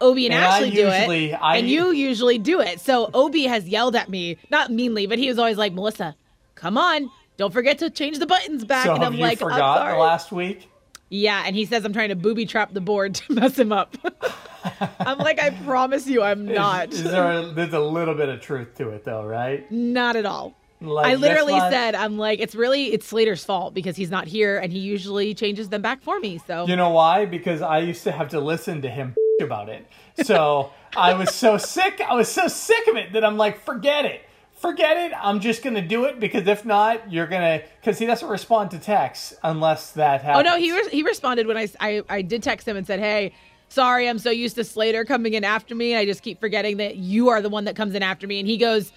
Obie 0.00 0.26
and, 0.26 0.34
And 0.34 0.44
Ashley 0.44 0.70
do 0.70 0.88
it, 0.88 1.34
I- 1.40 1.58
and 1.58 1.68
you 1.68 1.92
usually 1.92 2.38
do 2.38 2.60
it. 2.60 2.80
So 2.80 3.10
Obie 3.14 3.44
has 3.44 3.68
yelled 3.68 3.94
at 3.94 4.08
me, 4.08 4.38
not 4.50 4.70
meanly, 4.70 5.06
but 5.06 5.18
he 5.18 5.28
was 5.28 5.38
always 5.38 5.58
like, 5.58 5.72
"Melissa, 5.72 6.16
come 6.54 6.78
on, 6.78 7.10
don't 7.36 7.52
forget 7.52 7.78
to 7.78 7.90
change 7.90 8.18
the 8.18 8.26
buttons 8.26 8.64
back." 8.64 8.86
so 8.86 8.94
and 8.94 9.02
have 9.02 9.12
I'm 9.12 9.18
you 9.18 9.24
like, 9.24 9.42
"I'm 9.42 9.50
forgot 9.50 9.78
sorry." 9.78 9.98
last 9.98 10.32
week? 10.32 10.68
Yeah, 11.10 11.42
and 11.44 11.54
he 11.56 11.64
says 11.66 11.84
I'm 11.84 11.92
trying 11.92 12.08
to 12.10 12.16
booby 12.16 12.46
trap 12.46 12.72
the 12.72 12.80
board 12.80 13.16
to 13.16 13.32
mess 13.34 13.58
him 13.58 13.72
up. 13.72 13.96
I'm 15.00 15.18
like, 15.18 15.40
I 15.40 15.50
promise 15.50 16.06
you, 16.06 16.22
I'm 16.22 16.46
not. 16.46 16.92
Is 16.92 17.02
there 17.04 17.32
a, 17.32 17.46
there's 17.52 17.72
a 17.72 17.80
little 17.80 18.14
bit 18.14 18.28
of 18.28 18.40
truth 18.40 18.76
to 18.76 18.90
it 18.90 19.04
though, 19.04 19.24
right? 19.24 19.70
Not 19.70 20.16
at 20.16 20.24
all. 20.24 20.54
Like, 20.82 21.06
I 21.06 21.14
literally 21.16 21.52
not- 21.56 21.70
said, 21.72 21.94
I'm 21.94 22.16
like, 22.16 22.40
it's 22.40 22.54
really 22.54 22.92
it's 22.92 23.06
Slater's 23.06 23.44
fault 23.44 23.74
because 23.74 23.96
he's 23.96 24.10
not 24.10 24.26
here 24.28 24.58
and 24.58 24.72
he 24.72 24.78
usually 24.78 25.34
changes 25.34 25.68
them 25.68 25.82
back 25.82 26.00
for 26.00 26.18
me. 26.20 26.40
So 26.46 26.66
You 26.66 26.76
know 26.76 26.90
why? 26.90 27.26
Because 27.26 27.60
I 27.60 27.80
used 27.80 28.04
to 28.04 28.12
have 28.12 28.28
to 28.30 28.40
listen 28.40 28.80
to 28.82 28.88
him 28.88 29.14
about 29.42 29.68
it. 29.68 29.86
So 30.22 30.70
I 30.96 31.14
was 31.14 31.34
so 31.34 31.58
sick. 31.58 32.00
I 32.00 32.14
was 32.14 32.30
so 32.30 32.46
sick 32.48 32.86
of 32.88 32.96
it 32.96 33.12
that 33.14 33.24
I'm 33.24 33.36
like, 33.36 33.60
forget 33.64 34.04
it. 34.04 34.22
Forget 34.60 34.96
it. 34.98 35.12
I'm 35.18 35.40
just 35.40 35.62
going 35.62 35.74
to 35.74 35.82
do 35.82 36.04
it 36.04 36.20
because 36.20 36.46
if 36.46 36.64
not, 36.66 37.10
you're 37.10 37.26
going 37.26 37.60
to. 37.60 37.66
Because 37.80 37.98
he 37.98 38.04
doesn't 38.04 38.28
respond 38.28 38.70
to 38.72 38.78
texts 38.78 39.34
unless 39.42 39.92
that 39.92 40.22
happens. 40.22 40.46
Oh 40.46 40.50
no, 40.50 40.58
he 40.58 40.70
re- 40.72 40.90
he 40.90 41.02
responded 41.02 41.46
when 41.46 41.56
I, 41.56 41.68
I 41.80 42.02
I 42.08 42.22
did 42.22 42.42
text 42.42 42.68
him 42.68 42.76
and 42.76 42.86
said, 42.86 43.00
"Hey, 43.00 43.32
sorry, 43.70 44.06
I'm 44.06 44.18
so 44.18 44.30
used 44.30 44.56
to 44.56 44.64
Slater 44.64 45.06
coming 45.06 45.32
in 45.32 45.44
after 45.44 45.74
me, 45.74 45.92
and 45.92 45.98
I 45.98 46.04
just 46.04 46.22
keep 46.22 46.40
forgetting 46.40 46.76
that 46.76 46.96
you 46.96 47.30
are 47.30 47.40
the 47.40 47.48
one 47.48 47.64
that 47.64 47.74
comes 47.74 47.94
in 47.94 48.02
after 48.02 48.26
me." 48.26 48.38
And 48.38 48.46
he 48.46 48.58
goes, 48.58 48.92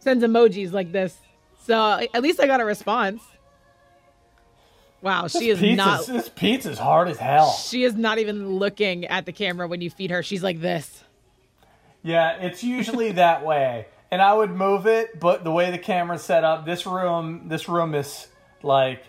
sends 0.00 0.24
emojis 0.24 0.72
like 0.72 0.92
this. 0.92 1.16
So 1.64 2.00
at 2.12 2.22
least 2.22 2.40
I 2.40 2.46
got 2.46 2.60
a 2.60 2.64
response. 2.64 3.22
Wow, 5.00 5.28
she 5.28 5.50
is 5.50 5.60
pizza's, 5.60 5.76
not. 5.76 6.06
This 6.06 6.28
pizza's 6.28 6.78
hard 6.78 7.08
as 7.08 7.18
hell. 7.18 7.52
She 7.52 7.84
is 7.84 7.94
not 7.94 8.18
even 8.18 8.58
looking 8.58 9.04
at 9.04 9.26
the 9.26 9.32
camera 9.32 9.68
when 9.68 9.80
you 9.80 9.90
feed 9.90 10.10
her. 10.10 10.22
She's 10.22 10.42
like 10.42 10.60
this. 10.60 11.04
Yeah, 12.02 12.32
it's 12.38 12.64
usually 12.64 13.12
that 13.12 13.44
way. 13.44 13.86
And 14.10 14.22
I 14.22 14.32
would 14.32 14.50
move 14.50 14.86
it, 14.86 15.20
but 15.20 15.44
the 15.44 15.50
way 15.52 15.70
the 15.70 15.78
camera's 15.78 16.22
set 16.22 16.42
up, 16.44 16.64
this 16.64 16.86
room, 16.86 17.48
this 17.48 17.68
room 17.68 17.94
is 17.94 18.28
like, 18.62 19.04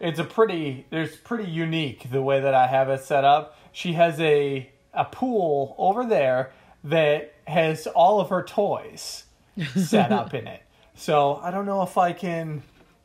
it's 0.00 0.18
a 0.18 0.24
pretty, 0.24 0.86
there's 0.90 1.14
pretty 1.16 1.48
unique 1.48 2.10
the 2.10 2.22
way 2.22 2.40
that 2.40 2.54
I 2.54 2.66
have 2.66 2.88
it 2.88 3.02
set 3.04 3.24
up. 3.24 3.56
She 3.72 3.92
has 3.94 4.18
a 4.20 4.70
a 4.92 5.04
pool 5.04 5.76
over 5.78 6.04
there 6.04 6.50
that 6.82 7.32
has 7.46 7.86
all 7.86 8.20
of 8.20 8.30
her 8.30 8.42
toys 8.42 9.24
set 9.76 10.10
up 10.10 10.34
in 10.34 10.48
it. 10.48 10.62
So 10.96 11.36
I 11.36 11.50
don't 11.52 11.66
know 11.66 11.82
if 11.82 11.96
I 11.96 12.12
can. 12.12 12.62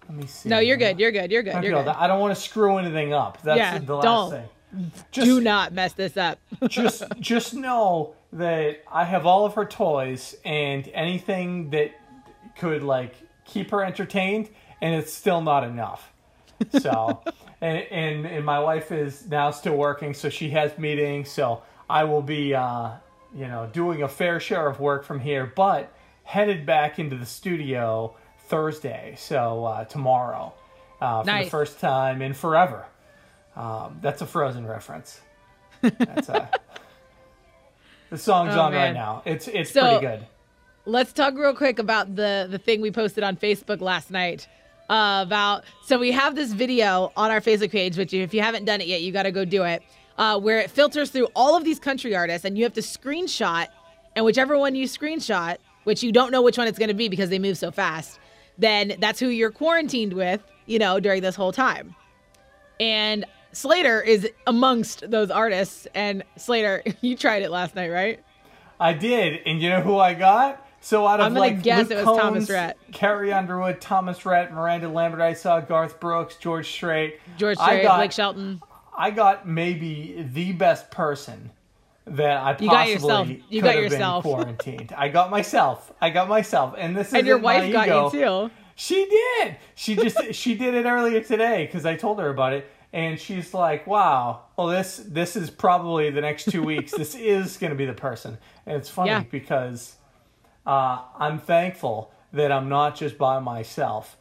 Let 0.10 0.18
me 0.18 0.25
see. 0.28 0.50
No, 0.50 0.60
you're 0.60 0.78
good. 0.78 1.00
You're 1.00 1.12
good. 1.12 1.32
You're 1.32 1.44
good. 1.44 1.54
I, 1.56 1.62
You're 1.62 1.84
good. 1.84 1.90
I 1.90 2.08
don't 2.08 2.20
want 2.20 2.36
to 2.36 2.42
screw 2.42 2.78
anything 2.78 3.14
up. 3.14 3.42
That's 3.44 3.58
Yeah, 3.58 3.78
the 3.80 3.96
last 3.96 4.04
don't. 4.04 4.32
thing. 4.32 4.50
Just, 5.12 5.25
Do 5.25 5.41
not 5.41 5.74
mess 5.74 5.94
this 5.94 6.17
up. 6.17 6.39
just 6.67 7.03
just 7.20 7.53
know 7.53 8.15
that 8.34 8.84
I 8.91 9.03
have 9.05 9.25
all 9.25 9.46
of 9.46 9.53
her 9.55 9.65
toys 9.65 10.36
and 10.44 10.88
anything 10.94 11.70
that 11.72 11.91
could 12.58 12.84
like 12.84 13.15
keep 13.46 13.72
her 13.72 13.84
entertained, 13.84 14.50
and 14.82 14.96
it's 14.96 15.13
still 15.13 15.41
not 15.41 15.63
enough. 15.63 16.12
So, 16.79 17.22
and, 17.62 17.77
and 17.91 18.25
and 18.25 18.46
my 18.46 18.60
wife 18.60 18.91
is 18.91 19.27
now 19.27 19.51
still 19.51 19.75
working, 19.77 20.13
so 20.13 20.29
she 20.29 20.50
has 20.51 20.77
meetings. 20.77 21.29
So 21.29 21.63
I 21.89 22.03
will 22.03 22.22
be, 22.22 22.53
uh, 22.53 22.91
you 23.34 23.48
know, 23.48 23.70
doing 23.72 24.03
a 24.03 24.08
fair 24.08 24.39
share 24.39 24.67
of 24.67 24.79
work 24.79 25.03
from 25.03 25.20
here, 25.20 25.51
but 25.55 25.94
headed 26.24 26.65
back 26.65 27.00
into 27.00 27.15
the 27.15 27.25
studio 27.25 28.15
Thursday. 28.48 29.15
So 29.17 29.65
uh, 29.65 29.86
tomorrow, 29.86 30.53
uh, 31.01 31.24
for 31.24 31.44
the 31.44 31.50
first 31.50 31.79
time 31.79 32.22
in 32.22 32.34
forever. 32.34 32.86
Um, 33.56 34.00
that's 34.02 34.22
a 34.22 34.26
Frozen 34.26 34.68
reference. 34.68 35.22
That's 35.82 36.30
a. 36.30 36.50
The 38.12 38.20
song's 38.20 38.54
Oh, 38.56 38.62
on 38.62 38.74
right 38.74 38.94
now. 38.94 39.24
It's 39.26 39.48
it's 39.48 39.72
So- 39.72 39.82
pretty 40.00 40.06
good. 40.06 40.28
Let's 40.86 41.12
talk 41.12 41.34
real 41.36 41.56
quick 41.56 41.80
about 41.80 42.16
the 42.16 42.48
the 42.50 42.60
thing 42.60 42.80
we 42.82 42.92
posted 42.92 43.24
on 43.24 43.36
Facebook 43.36 43.82
last 43.82 44.12
night. 44.12 44.48
Uh, 44.88 45.24
about 45.26 45.64
so 45.88 45.98
we 45.98 46.12
have 46.12 46.36
this 46.36 46.54
video 46.54 47.12
on 47.18 47.32
our 47.32 47.42
Facebook 47.42 47.72
page, 47.72 47.98
which 47.98 48.14
if 48.14 48.32
you 48.36 48.42
haven't 48.42 48.66
done 48.66 48.80
it 48.80 48.88
yet, 48.88 49.02
you 49.02 49.12
got 49.12 49.24
to 49.24 49.32
go 49.32 49.44
do 49.44 49.64
it. 49.64 49.82
Uh, 50.20 50.40
where 50.40 50.60
it 50.60 50.70
filters 50.70 51.10
through 51.10 51.28
all 51.36 51.58
of 51.58 51.64
these 51.64 51.80
country 51.80 52.16
artists, 52.16 52.46
and 52.46 52.58
you 52.60 52.64
have 52.64 52.74
to 52.74 52.82
screenshot, 52.82 53.68
and 54.16 54.24
whichever 54.24 54.58
one 54.58 54.76
you 54.76 54.86
screenshot, 54.88 55.58
which 55.86 56.04
you 56.04 56.12
don't 56.12 56.32
know 56.32 56.44
which 56.44 56.58
one 56.60 56.68
it's 56.68 56.78
going 56.78 56.90
to 56.90 56.94
be 56.94 57.10
because 57.10 57.32
they 57.32 57.40
move 57.40 57.58
so 57.58 57.72
fast, 57.72 58.20
then 58.60 58.94
that's 59.00 59.20
who 59.20 59.28
you're 59.30 59.52
quarantined 59.52 60.14
with, 60.14 60.42
you 60.68 60.78
know, 60.78 61.00
during 61.00 61.24
this 61.24 61.36
whole 61.36 61.52
time. 61.52 61.96
And 62.80 63.26
Slater 63.56 64.02
is 64.02 64.30
amongst 64.46 65.10
those 65.10 65.32
artists. 65.32 65.88
And 65.96 66.24
Slater, 66.36 66.84
you 67.02 67.16
tried 67.16 67.44
it 67.44 67.52
last 67.52 67.76
night, 67.76 67.90
right? 67.90 68.20
I 68.80 68.94
did, 68.94 69.42
and 69.46 69.62
you 69.62 69.70
know 69.70 69.82
who 69.82 69.98
I 69.98 70.14
got? 70.14 70.62
So 70.82 71.08
out 71.08 71.20
of 71.20 71.26
I'm 71.26 71.32
gonna 71.32 71.40
like 71.40 71.64
guess 71.64 71.90
Luke 71.90 71.92
it 71.92 72.06
was 72.06 72.18
Thomas 72.18 72.22
Combs, 72.22 72.50
Rhett. 72.50 72.78
Carrie 72.92 73.34
Underwood, 73.34 73.82
Thomas 73.82 74.24
Rhett, 74.26 74.54
Miranda 74.54 74.90
Lambert. 74.90 75.22
I 75.22 75.34
saw 75.34 75.60
Garth 75.60 76.00
Brooks, 76.00 76.36
George 76.36 76.70
Strait. 76.70 77.20
George 77.38 77.58
I 77.60 77.66
Strait, 77.66 77.84
got, 77.84 77.98
Blake 77.98 78.12
Shelton. 78.12 78.62
I 78.96 79.10
got 79.10 79.48
maybe 79.48 80.28
the 80.32 80.52
best 80.52 80.92
person 80.92 81.52
that 82.06 82.38
I 82.38 82.54
possibly 82.54 82.66
You 82.66 82.72
got 82.72 82.90
yourself. 82.90 83.30
You 83.30 83.36
could 83.36 83.64
got 83.64 83.76
have 83.76 83.84
yourself. 83.84 84.24
been 84.26 84.34
quarantined. 84.34 84.94
I 84.96 85.10
got 85.10 85.32
myself. 85.32 85.92
I 86.02 86.12
got 86.12 86.28
myself, 86.28 86.76
and 86.78 86.96
this 86.96 87.08
is 87.08 87.14
And 87.14 87.26
your 87.26 87.40
wife 87.40 87.72
got 87.72 88.14
you 88.14 88.20
too. 88.22 88.52
She 88.76 89.06
did. 89.06 89.56
She 89.74 89.96
just 89.96 90.18
she 90.36 90.56
did 90.56 90.76
it 90.76 90.86
earlier 90.86 91.22
today 91.22 91.66
because 91.66 91.86
I 91.86 91.96
told 91.96 92.20
her 92.20 92.30
about 92.30 92.54
it, 92.54 92.70
and 92.96 93.20
she's 93.20 93.54
like, 93.54 93.86
"Wow, 93.86 94.44
well 94.58 94.68
this 94.68 94.98
this 95.06 95.36
is 95.36 95.50
probably 95.52 96.10
the 96.10 96.22
next 96.22 96.46
two 96.50 96.64
weeks. 96.72 96.94
this 96.94 97.14
is 97.14 97.58
going 97.58 97.72
to 97.72 97.75
be 97.75 97.86
the 97.86 97.94
person." 97.94 98.38
And 98.66 98.78
it's 98.78 98.90
funny 98.90 99.10
Yeah. 99.10 99.24
because 99.30 99.98
uh, 100.66 101.00
I'm 101.20 101.38
thankful 101.38 102.12
that 102.34 102.52
I'm 102.52 102.70
not 102.70 102.96
just 102.96 103.18
by 103.20 103.40
myself. 103.40 104.18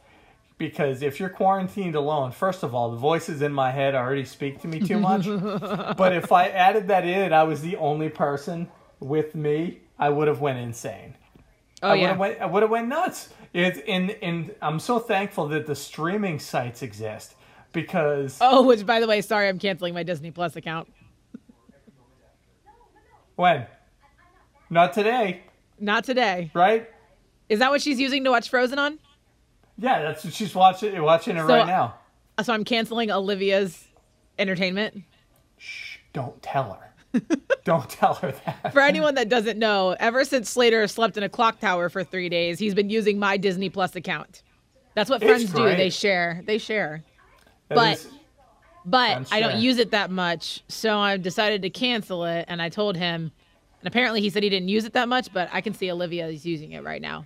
Because 0.57 1.01
if 1.01 1.19
you're 1.19 1.27
quarantined 1.29 1.95
alone, 1.95 2.31
first 2.31 2.63
of 2.63 2.73
all, 2.73 2.91
the 2.91 2.97
voices 2.97 3.41
in 3.41 3.51
my 3.51 3.71
head 3.71 3.93
already 3.93 4.23
speak 4.23 4.61
to 4.61 4.69
me 4.69 4.79
too 4.79 4.99
much. 4.99 5.25
but 5.97 6.13
if 6.13 6.31
I 6.31 6.47
added 6.47 6.87
that 6.87 7.05
in 7.05 7.33
I 7.33 7.43
was 7.43 7.61
the 7.61 7.75
only 7.77 8.07
person 8.09 8.69
with 9.01 9.35
me, 9.35 9.81
I 9.99 10.09
would 10.09 10.29
have 10.29 10.39
went 10.39 10.59
insane. 10.59 11.15
Oh 11.83 11.89
I 11.89 11.91
would 11.91 12.01
yeah. 12.01 12.07
have 12.09 12.17
went. 12.19 12.41
I 12.41 12.45
would 12.45 12.61
have 12.61 12.71
went 12.71 12.87
nuts. 12.87 13.29
It's 13.53 13.79
and 13.87 14.11
and 14.21 14.53
I'm 14.61 14.79
so 14.79 14.99
thankful 14.99 15.47
that 15.49 15.65
the 15.65 15.75
streaming 15.75 16.39
sites 16.39 16.81
exist 16.81 17.35
because 17.75 18.39
Oh, 18.41 18.63
which 18.63 18.83
by 18.87 18.99
the 18.99 19.05
way, 19.07 19.21
sorry, 19.21 19.47
I'm 19.47 19.59
canceling 19.59 19.93
my 19.93 20.01
Disney 20.01 20.31
Plus 20.31 20.55
account. 20.55 20.91
when, 23.35 23.67
not 24.69 24.93
today, 24.93 25.43
Not 25.79 26.03
today. 26.05 26.49
right? 26.55 26.89
Is 27.49 27.59
that 27.59 27.69
what 27.69 27.81
she's 27.81 27.99
using 27.99 28.23
to 28.23 28.31
watch 28.31 28.49
Frozen 28.49 28.79
on? 28.79 28.97
Yeah, 29.77 30.01
that's 30.01 30.23
what 30.23 30.33
she's 30.33 30.55
watching. 30.55 30.99
Watching 31.01 31.35
it 31.35 31.41
So- 31.41 31.47
right 31.47 31.67
now. 31.67 31.95
Uh, 32.37 32.43
so 32.43 32.53
I'm 32.53 32.63
canceling 32.65 33.11
Olivia's 33.11 33.85
entertainment. 34.39 35.03
Shh! 35.57 35.97
Don't 36.13 36.41
tell 36.41 36.73
her. 37.13 37.21
don't 37.63 37.89
tell 37.89 38.15
her 38.15 38.33
that. 38.45 38.73
For 38.73 38.81
anyone 38.81 39.15
that 39.15 39.29
doesn't 39.29 39.57
know, 39.57 39.95
ever 39.99 40.25
since 40.25 40.49
Slater 40.49 40.85
slept 40.87 41.15
in 41.15 41.23
a 41.23 41.29
clock 41.29 41.59
tower 41.61 41.87
for 41.87 42.03
three 42.03 42.27
days, 42.27 42.59
he's 42.59 42.73
been 42.73 42.89
using 42.89 43.19
my 43.19 43.37
Disney 43.37 43.69
Plus 43.69 43.95
account. 43.95 44.43
That's 44.95 45.09
what 45.09 45.21
friends 45.21 45.51
do. 45.51 45.63
They 45.75 45.89
share. 45.89 46.41
They 46.45 46.57
share. 46.57 47.03
That 47.69 47.75
but- 47.75 47.93
is- 47.97 48.07
But 48.87 49.33
I 49.33 49.39
don't 49.39 49.59
use 49.59 49.79
it 49.79 49.91
that 49.91 50.11
much, 50.11 50.63
so 50.67 50.99
I 50.99 51.17
decided 51.17 51.63
to 51.63 51.71
cancel 51.71 52.23
it. 52.25 52.45
And 52.47 52.61
I 52.61 52.69
told 52.69 52.95
him, 52.95 53.31
and 53.81 53.87
apparently 53.87 54.21
he 54.21 54.29
said 54.29 54.43
he 54.43 54.49
didn't 54.49 54.69
use 54.69 54.85
it 54.85 54.93
that 54.93 55.09
much, 55.09 55.33
but 55.33 55.49
I 55.51 55.61
can 55.61 55.73
see 55.73 55.91
Olivia 55.91 56.27
is 56.27 56.45
using 56.45 56.73
it 56.73 56.83
right 56.83 57.01
now. 57.01 57.25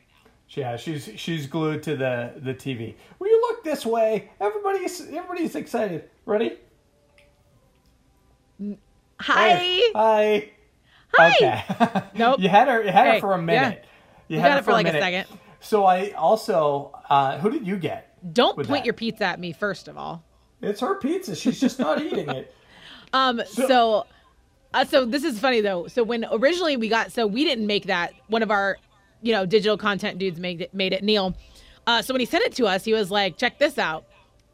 yeah, 0.52 0.78
she's 0.78 1.12
she's 1.18 1.48
glued 1.48 1.84
to 1.84 1.98
the 1.98 2.32
the 2.38 2.54
TV. 2.54 2.96
Will 3.20 3.28
you 3.28 3.42
look 3.42 3.64
this 3.66 3.86
way? 3.86 4.32
Everybody's 4.40 5.02
everybody's 5.02 5.56
excited. 5.56 6.10
Ready? 6.26 6.58
Hi. 9.20 9.82
Hi. 9.96 10.50
Hi. 11.16 11.36
Okay. 11.36 12.02
Nope. 12.18 12.40
you 12.40 12.50
had 12.50 12.68
her. 12.68 12.84
You 12.84 12.92
had 12.92 13.06
Hey, 13.08 13.14
her 13.16 13.20
for 13.20 13.34
a 13.34 13.42
minute. 13.42 13.84
You 14.28 14.38
We 14.38 14.42
had 14.42 14.54
her 14.54 14.60
it 14.60 14.64
for 14.66 14.72
like 14.72 14.88
a 14.88 14.92
second. 14.92 15.26
So 15.60 15.86
I 15.86 16.12
also, 16.12 16.98
uh, 17.10 17.38
who 17.40 17.50
did 17.50 17.68
you 17.68 17.76
get? 17.78 18.16
Don't 18.34 18.56
point 18.56 18.68
that. 18.70 18.86
your 18.86 18.94
pizza 18.94 19.26
at 19.26 19.40
me, 19.40 19.52
first 19.52 19.88
of 19.88 19.98
all. 19.98 20.24
It's 20.62 20.82
her 20.82 20.96
pizza. 20.96 21.36
She's 21.36 21.60
just 21.60 21.80
not 21.80 22.02
eating 22.04 22.30
it. 22.30 22.54
Um, 23.14 23.42
so, 23.48 24.06
uh, 24.74 24.86
so 24.86 25.06
this 25.06 25.24
is 25.24 25.40
funny 25.40 25.62
though. 25.62 25.88
So 25.88 26.04
when 26.04 26.26
originally 26.32 26.78
we 26.78 26.90
got, 26.90 27.12
so 27.12 27.26
we 27.28 27.44
didn't 27.44 27.68
make 27.68 27.86
that. 27.86 28.14
One 28.28 28.44
of 28.44 28.52
our, 28.52 28.78
you 29.22 29.32
know, 29.32 29.46
digital 29.46 29.78
content 29.78 30.20
dudes 30.20 30.40
made 30.40 30.62
it. 30.62 30.74
Made 30.74 30.94
it. 30.94 31.04
Neil. 31.04 31.36
Uh, 31.88 32.02
so 32.02 32.14
when 32.14 32.20
he 32.20 32.26
sent 32.26 32.44
it 32.44 32.54
to 32.56 32.68
us, 32.68 32.86
he 32.86 32.94
was 32.94 33.10
like, 33.10 33.38
"Check 33.38 33.58
this 33.58 33.78
out." 33.78 34.06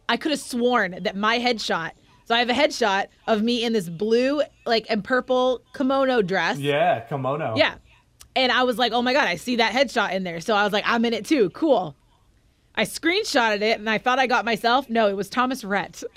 I 0.08 0.18
could 0.18 0.32
have 0.32 0.40
sworn 0.40 1.04
that 1.04 1.16
my 1.16 1.40
headshot. 1.40 1.92
So 2.26 2.34
I 2.34 2.40
have 2.40 2.50
a 2.50 2.54
headshot 2.54 3.08
of 3.28 3.44
me 3.44 3.64
in 3.64 3.74
this 3.74 3.88
blue, 3.88 4.42
like, 4.66 4.86
and 4.90 5.04
purple 5.04 5.62
kimono 5.76 6.22
dress. 6.22 6.58
Yeah, 6.58 7.02
kimono. 7.02 7.56
Yeah. 7.56 7.76
And 8.36 8.52
I 8.52 8.64
was 8.64 8.78
like, 8.78 8.92
oh 8.92 9.02
my 9.02 9.14
God, 9.14 9.28
I 9.28 9.36
see 9.36 9.58
that 9.58 9.74
headshot 9.74 10.12
in 10.12 10.24
there. 10.24 10.42
So 10.42 10.56
I 10.56 10.64
was 10.64 10.74
like, 10.74 10.84
I'm 10.88 11.06
in 11.06 11.14
it 11.14 11.26
too. 11.26 11.50
Cool. 11.52 11.96
I 12.76 12.84
screenshotted 12.84 13.62
it 13.62 13.80
and 13.80 13.90
I 13.90 13.98
thought 13.98 14.20
I 14.20 14.28
got 14.28 14.46
myself. 14.46 14.90
No, 14.90 15.08
it 15.08 15.16
was 15.16 15.30
Thomas 15.30 15.64
Rhett. 15.64 16.04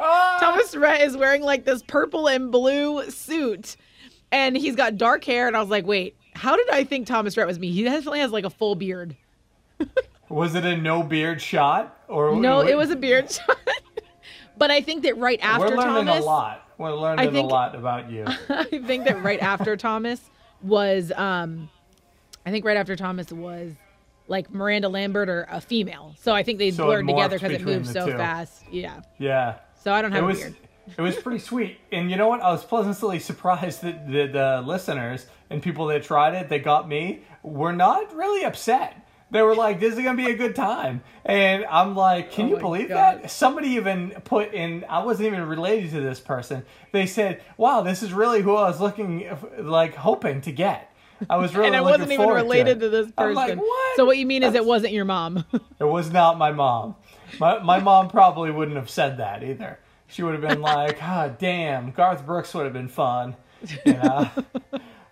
Ah! 0.00 0.38
Thomas 0.40 0.74
Rhett 0.74 1.02
is 1.02 1.16
wearing 1.16 1.42
like 1.42 1.64
this 1.64 1.80
purple 1.80 2.26
and 2.28 2.50
blue 2.50 3.08
suit 3.08 3.76
and 4.32 4.56
he's 4.56 4.74
got 4.74 4.96
dark 4.96 5.22
hair. 5.22 5.46
And 5.46 5.56
I 5.56 5.60
was 5.60 5.70
like, 5.70 5.86
wait, 5.86 6.16
how 6.34 6.56
did 6.56 6.68
I 6.70 6.82
think 6.82 7.06
Thomas 7.06 7.36
Rhett 7.36 7.46
was 7.46 7.60
me? 7.60 7.70
He 7.70 7.84
definitely 7.84 8.18
has 8.18 8.32
like 8.32 8.44
a 8.44 8.50
full 8.50 8.74
beard. 8.74 9.14
Was 10.28 10.56
it 10.56 10.64
a 10.64 10.76
no 10.76 11.04
beard 11.04 11.40
shot 11.40 12.02
or 12.08 12.34
No, 12.34 12.60
it 12.62 12.76
was 12.76 12.90
a 12.90 12.96
beard 12.96 13.30
shot. 13.30 13.56
but 14.58 14.72
I 14.72 14.80
think 14.80 15.04
that 15.04 15.16
right 15.18 15.38
after 15.40 15.68
We're 15.68 15.76
learning 15.76 16.06
Thomas, 16.06 16.24
a 16.24 16.26
lot. 16.26 16.68
We're 16.78 16.92
learning 16.96 17.30
think- 17.30 17.48
a 17.48 17.54
lot 17.54 17.76
about 17.76 18.10
you. 18.10 18.24
I 18.48 18.64
think 18.64 19.04
that 19.04 19.22
right 19.22 19.40
after 19.40 19.76
Thomas 19.76 20.20
was 20.62 21.12
um 21.12 21.70
I 22.44 22.50
think 22.50 22.64
right 22.64 22.76
after 22.76 22.96
Thomas 22.96 23.30
was 23.30 23.70
like 24.28 24.52
Miranda 24.52 24.88
Lambert 24.88 25.28
or 25.28 25.46
a 25.50 25.60
female. 25.60 26.14
So 26.20 26.32
I 26.34 26.42
think 26.42 26.58
they 26.58 26.70
So 26.70 26.84
blurred 26.86 27.06
together 27.06 27.38
because 27.38 27.52
it 27.52 27.62
moved 27.62 27.86
so 27.86 28.06
two. 28.06 28.16
fast. 28.16 28.62
Yeah. 28.70 29.00
Yeah. 29.18 29.56
So 29.82 29.92
I 29.92 30.02
don't 30.02 30.12
have 30.12 30.24
it 30.24 30.26
was 30.26 30.38
beard. 30.40 30.56
it 30.98 31.00
was 31.00 31.16
pretty 31.16 31.38
sweet. 31.38 31.78
And 31.92 32.10
you 32.10 32.16
know 32.16 32.28
what? 32.28 32.40
I 32.40 32.50
was 32.50 32.64
pleasantly 32.64 33.18
surprised 33.30 33.82
that 33.82 34.06
the, 34.10 34.26
the 34.26 34.62
listeners 34.66 35.26
and 35.50 35.62
people 35.62 35.86
that 35.86 36.02
tried 36.02 36.34
it 36.34 36.48
that 36.48 36.64
got 36.64 36.88
me 36.88 37.22
were 37.42 37.72
not 37.72 38.14
really 38.14 38.44
upset. 38.44 39.02
They 39.28 39.42
were 39.42 39.56
like, 39.56 39.80
"This 39.80 39.94
is 39.96 40.04
gonna 40.04 40.16
be 40.16 40.30
a 40.30 40.36
good 40.36 40.54
time," 40.54 41.02
and 41.24 41.64
I'm 41.68 41.96
like, 41.96 42.30
"Can 42.30 42.46
Oh 42.46 42.48
you 42.50 42.56
believe 42.58 42.88
God. 42.90 43.22
that?" 43.24 43.30
Somebody 43.30 43.70
even 43.70 44.10
put 44.24 44.54
in. 44.54 44.84
I 44.88 45.02
wasn't 45.02 45.26
even 45.26 45.48
related 45.48 45.90
to 45.90 46.00
this 46.00 46.20
person. 46.20 46.64
They 46.92 47.06
said, 47.06 47.42
"Wow, 47.56 47.82
this 47.82 48.04
is 48.04 48.12
really 48.12 48.40
who 48.42 48.54
I 48.54 48.68
was 48.68 48.80
looking 48.80 49.28
like 49.58 49.96
hoping 49.96 50.42
to 50.42 50.52
get." 50.52 50.92
I 51.28 51.36
was 51.36 51.54
really 51.56 51.68
And 51.68 51.76
I 51.76 51.80
wasn't 51.80 52.12
even 52.12 52.28
related 52.28 52.78
it. 52.78 52.80
to, 52.80 52.88
this 52.88 53.10
person. 53.12 53.34
like, 53.34 53.56
what? 53.56 53.96
So 53.96 54.04
what 54.04 54.18
you 54.18 54.26
mean 54.26 54.42
is 54.42 54.54
it 54.54 54.64
wasn't 54.64 54.92
your 54.92 55.04
mom? 55.04 55.44
It 55.78 55.84
was 55.84 56.10
not 56.10 56.38
my 56.38 56.52
mom. 56.52 56.94
My 57.38 57.58
my 57.58 57.80
mom 57.80 58.08
probably 58.08 58.50
wouldn't 58.50 58.76
have 58.78 58.88
said 58.88 59.18
that 59.18 59.42
either. 59.42 59.78
She 60.06 60.22
would 60.22 60.32
have 60.32 60.40
been 60.40 60.60
like, 60.74 60.98
"Ah, 61.02 61.28
damn, 61.28 61.90
Garth 61.90 62.24
Brooks 62.24 62.54
would 62.54 62.64
have 62.64 62.72
been 62.72 62.88
fun." 62.88 63.36
You 63.84 63.92
know? 63.94 64.30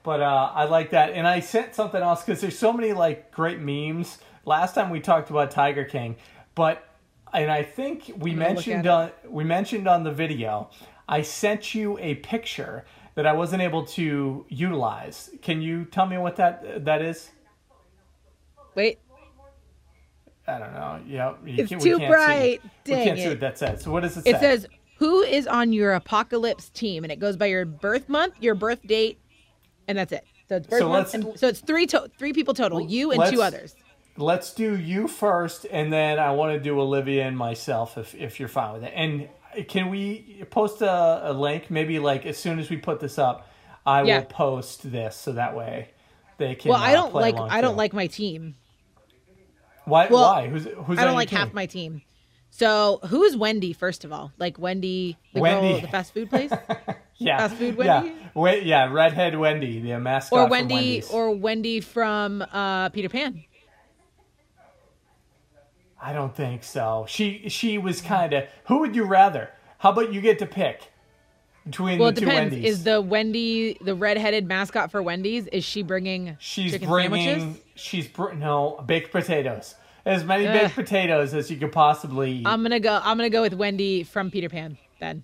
but 0.03 0.21
uh, 0.23 0.51
I 0.55 0.65
like 0.65 0.91
that, 0.91 1.11
and 1.13 1.27
I 1.27 1.41
sent 1.41 1.75
something 1.75 2.01
else 2.01 2.23
because 2.23 2.41
there's 2.41 2.59
so 2.59 2.73
many 2.73 2.93
like 2.95 3.31
great 3.31 3.61
memes. 3.61 4.19
Last 4.47 4.75
time 4.75 4.89
we 4.91 5.01
talked 5.01 5.29
about 5.29 5.51
Tiger 5.51 5.85
King, 5.85 6.17
but 6.55 6.87
and 7.35 7.51
I 7.51 7.63
think 7.63 8.11
we 8.17 8.35
mentioned 8.35 8.87
on 8.87 9.11
we 9.29 9.45
mentioned 9.45 9.87
on 9.87 10.03
the 10.05 10.13
video. 10.13 10.71
I 11.07 11.21
sent 11.23 11.75
you 11.75 11.99
a 11.99 12.15
picture 12.17 12.87
that 13.15 13.27
I 13.27 13.33
wasn't 13.33 13.63
able 13.63 13.85
to 13.87 14.45
utilize. 14.49 15.31
Can 15.43 15.63
you 15.63 15.85
tell 15.85 16.07
me 16.07 16.19
what 16.19 16.37
that 16.37 16.85
that 16.85 17.03
is? 17.03 17.31
Wait, 18.75 18.99
I 20.47 20.59
don't 20.59 20.73
know. 20.73 21.01
Yeah, 21.07 21.35
you 21.45 21.63
It's 21.63 21.69
can't- 21.71 21.81
too 21.83 21.99
bright. 21.99 22.61
See. 22.85 22.95
we 22.95 23.05
can't 23.05 23.19
see 23.19 23.29
what 23.29 23.41
that 23.41 23.59
says. 23.59 23.83
So 23.83 23.91
what 23.93 24.03
does 24.03 24.17
it, 24.17 24.21
it 24.21 24.25
say? 24.25 24.31
It 24.31 24.41
says 24.41 24.67
who 24.99 25.23
is 25.23 25.47
on 25.47 25.73
your 25.73 25.93
apocalypse 25.95 26.71
team, 26.71 27.05
and 27.05 27.13
it 27.13 27.19
goes 27.19 27.37
by 27.37 27.47
your 27.47 27.65
birth 27.65 28.09
month, 28.09 28.35
your 28.41 28.55
birth 28.55 28.85
date, 28.87 29.19
and 29.89 29.97
that's 29.99 30.13
it. 30.13 30.25
So 30.49 30.57
it's 30.57 30.67
birth 30.67 30.81
So 30.81 30.89
month, 30.89 31.15
and 31.15 31.39
so 31.39 31.49
it's 31.49 31.61
three 31.61 31.87
to- 31.87 32.11
three 32.19 32.33
people 32.33 32.53
total, 32.53 32.81
you 32.81 33.13
and 33.13 33.33
two 33.33 33.43
others. 33.43 33.75
Let's 34.17 34.53
do 34.55 34.77
you 34.79 35.09
first, 35.09 35.67
and 35.71 35.93
then 35.93 36.19
I 36.21 36.31
want 36.33 36.53
to 36.55 36.61
do 36.61 36.79
Olivia 36.81 37.25
and 37.27 37.37
myself 37.37 37.99
if 37.99 38.15
if 38.15 38.39
you're 38.39 38.49
fine 38.49 38.75
with 38.75 38.85
it. 38.85 38.93
And 38.95 39.29
can 39.69 39.89
we 39.91 40.45
post 40.51 40.83
a, 40.83 41.31
a 41.31 41.33
link? 41.33 41.71
Maybe 41.71 41.99
like 41.99 42.25
as 42.25 42.37
soon 42.39 42.59
as 42.59 42.71
we 42.71 42.77
put 42.77 43.01
this 43.01 43.19
up, 43.19 43.49
I 43.85 44.03
Yeah. 44.03 44.19
will 44.19 44.25
post 44.27 44.91
this 44.93 45.17
so 45.17 45.33
that 45.33 45.57
way 45.57 45.91
they 46.39 46.55
can. 46.55 46.71
Well, 46.71 46.81
I 46.81 46.93
uh, 46.93 47.03
don't 47.03 47.15
like 47.15 47.35
I 47.37 47.61
don't 47.61 47.73
too. 47.73 47.79
like 47.79 47.93
my 47.93 48.07
team. 48.07 48.55
why. 49.85 50.07
well, 50.09 50.33
why? 50.33 50.49
Who's 50.49 50.67
who's 50.85 50.99
I 50.99 51.05
don't 51.05 51.15
like 51.15 51.31
team? 51.31 51.39
half 51.39 51.53
my 51.53 51.67
team. 51.67 52.03
So 52.51 53.01
who's 53.09 53.37
Wendy? 53.37 53.73
First 53.73 54.05
of 54.05 54.13
all, 54.13 54.31
like 54.39 54.61
Wendy, 54.61 55.17
the 55.33 55.41
Wendy. 55.41 55.73
girl, 55.73 55.81
the 55.81 55.89
fast 55.89 56.15
food 56.15 56.31
place, 56.31 56.53
yeah 57.19 57.39
fast 57.39 57.57
food 57.57 57.77
yeah 57.79 58.03
Wendy? 58.03 58.17
Wait, 58.35 58.63
yeah 58.63 58.93
redhead 58.93 59.37
Wendy 59.37 59.81
the 59.81 59.99
mascot 59.99 60.39
or 60.39 60.49
Wendy, 60.49 61.03
or 61.11 61.33
Wendy 61.33 61.81
from 61.81 62.43
uh, 62.53 62.91
Peter 62.91 63.09
Pan. 63.09 63.43
I 66.05 66.13
don't 66.13 66.37
think 66.37 66.65
so. 66.65 67.07
She 67.09 67.49
she 67.49 67.79
was 67.79 68.03
kind 68.03 68.35
of. 68.35 68.45
Who 68.67 68.81
would 68.81 68.95
you 68.95 69.05
rather? 69.05 69.49
How 69.79 69.91
about 69.91 70.13
you 70.13 70.21
get 70.21 70.39
to 70.41 70.47
pick 70.47 70.83
between 71.65 71.99
Well, 71.99 72.13
the 72.13 72.21
two 72.21 72.27
depends. 72.27 72.53
Wendy's? 72.53 72.71
Is 72.73 72.85
the 72.85 73.01
Wendy 73.01 73.79
the 73.81 73.95
redheaded 73.95 74.47
mascot 74.47 74.91
for 74.91 75.03
Wendy's? 75.03 75.47
Is 75.47 75.65
she 75.65 75.83
bringing 75.83 76.37
She's 76.39 76.77
bringing. 76.77 77.25
sandwiches? 77.39 77.63
She's 77.75 78.07
br- 78.07 78.33
no 78.33 78.85
baked 78.87 79.13
potatoes. 79.13 79.77
As 80.05 80.25
many 80.25 80.47
Ugh. 80.47 80.53
baked 80.53 80.75
potatoes 80.75 81.33
as 81.33 81.51
you 81.51 81.57
could 81.57 81.73
possibly 81.73 82.33
eat. 82.33 82.47
I'm 82.47 82.63
gonna 82.63 82.81
go. 82.81 83.01
I'm 83.03 83.17
gonna 83.17 83.31
go 83.31 83.41
with 83.41 83.55
Wendy 83.55 84.03
from 84.03 84.31
Peter 84.31 84.51
Pan. 84.51 84.77
Then 85.01 85.23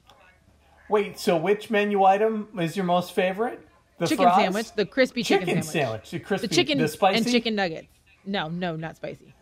Wait, 0.89 1.19
so 1.19 1.37
which 1.37 1.69
menu 1.71 2.05
item 2.05 2.49
is 2.59 2.75
your 2.75 2.87
most 2.87 3.13
favorite? 3.13 3.61
The 3.99 4.07
chicken 4.07 4.25
fries? 4.25 4.45
sandwich, 4.45 4.73
the 4.73 4.87
crispy 4.87 5.23
chicken, 5.23 5.47
chicken 5.47 5.63
sandwich, 5.63 5.83
sandwich, 6.09 6.11
the 6.11 6.19
crispy, 6.21 6.47
the 6.47 6.55
chicken 6.55 6.79
the 6.79 6.89
spicy. 6.89 7.19
and 7.19 7.31
chicken 7.31 7.55
nuggets. 7.55 7.87
No, 8.25 8.49
no, 8.49 8.77
not 8.77 8.97
spicy. 8.97 9.35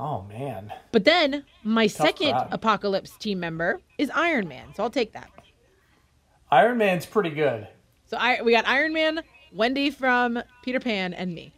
Oh 0.00 0.22
man, 0.28 0.72
But 0.92 1.04
then 1.04 1.44
my 1.64 1.88
second 1.88 2.30
crowd. 2.30 2.48
apocalypse 2.52 3.16
team 3.16 3.40
member 3.40 3.80
is 3.98 4.10
Iron 4.14 4.46
Man, 4.46 4.72
so 4.74 4.84
I'll 4.84 4.90
take 4.90 5.12
that. 5.14 5.28
Iron 6.52 6.78
Man's 6.78 7.04
pretty 7.04 7.30
good. 7.30 7.66
So 8.06 8.16
I 8.16 8.40
we 8.42 8.52
got 8.52 8.66
Iron 8.68 8.92
Man, 8.92 9.22
Wendy 9.52 9.90
from 9.90 10.40
Peter 10.62 10.78
Pan, 10.78 11.12
and 11.14 11.34
me. 11.34 11.52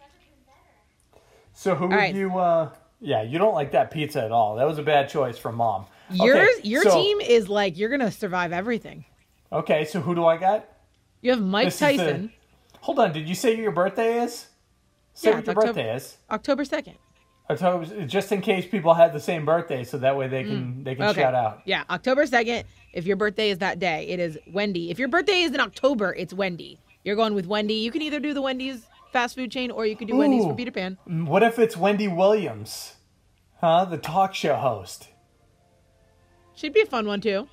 So 1.52 1.74
who 1.74 1.88
right. 1.88 2.14
you? 2.14 2.38
uh 2.38 2.70
Yeah, 3.00 3.22
you 3.22 3.38
don't 3.38 3.54
like 3.54 3.72
that 3.72 3.90
pizza 3.90 4.24
at 4.24 4.32
all. 4.32 4.56
That 4.56 4.66
was 4.66 4.78
a 4.78 4.82
bad 4.82 5.10
choice 5.10 5.36
from 5.36 5.56
mom. 5.56 5.84
Yours, 6.10 6.48
Okay, 6.58 6.68
your 6.68 6.82
so- 6.82 6.94
team 6.94 7.20
is 7.20 7.48
like 7.50 7.76
you're 7.76 7.90
gonna 7.90 8.10
survive 8.10 8.52
everything. 8.52 9.04
Okay, 9.52 9.84
so 9.84 10.00
who 10.00 10.14
do 10.14 10.24
I 10.24 10.38
got? 10.38 10.66
You 11.20 11.32
have 11.32 11.42
Mike 11.42 11.66
This 11.66 11.74
is 11.74 11.80
the- 11.80 11.86
Tyson, 11.98 12.32
Hold 12.80 12.98
on, 13.00 13.12
did 13.12 13.28
you 13.28 13.34
say 13.34 13.54
your 13.56 13.72
birthday 13.72 14.22
is? 14.22 14.46
Say 15.12 15.28
Yeah, 15.28 15.36
what 15.36 15.44
your 15.46 15.50
October- 15.58 15.66
birthday 15.66 15.94
is. 15.94 16.16
October 16.30 16.64
second. 16.64 16.94
October, 17.50 18.06
just 18.06 18.30
in 18.32 18.40
case 18.40 18.66
people 18.66 18.94
had 18.94 19.12
the 19.12 19.20
same 19.20 19.44
birthday, 19.44 19.84
so 19.84 19.98
that 19.98 20.16
way 20.16 20.28
they 20.28 20.44
can 20.44 20.74
mm. 20.74 20.84
they 20.84 20.94
can 20.94 21.04
Okay. 21.06 21.20
shout 21.22 21.34
out. 21.34 21.62
Yeah, 21.64 21.84
October 21.90 22.24
2nd. 22.26 22.64
If 22.92 23.06
your 23.06 23.16
birthday 23.16 23.50
is 23.50 23.58
that 23.58 23.78
day, 23.78 24.06
it 24.08 24.20
is 24.20 24.38
Wendy. 24.52 24.90
If 24.90 24.98
your 24.98 25.08
birthday 25.08 25.42
is 25.42 25.52
in 25.52 25.60
October, 25.60 26.14
it's 26.16 26.32
Wendy. 26.32 26.80
You're 27.04 27.16
going 27.16 27.34
with 27.34 27.46
Wendy. 27.46 27.74
You 27.74 27.90
can 27.90 28.02
either 28.02 28.20
do 28.20 28.34
the 28.34 28.42
Wendy's 28.42 28.86
fast 29.12 29.34
food 29.34 29.50
chain 29.50 29.70
or 29.70 29.86
you 29.86 29.96
could 29.96 30.08
do 30.08 30.16
Wendy's 30.16 30.44
for 30.44 30.54
Peter 30.54 30.70
Pan. 30.70 30.98
Mm, 31.08 31.26
what 31.26 31.42
if 31.42 31.58
it's 31.58 31.76
Wendy 31.76 32.08
Williams? 32.08 32.94
Huh? 33.60 33.84
The 33.84 33.98
talk 33.98 34.34
show 34.34 34.56
host. 34.56 35.08
Should 36.54 36.72
be 36.72 36.82
a 36.82 36.86
fun 36.86 37.06
one 37.06 37.20
too. 37.20 37.48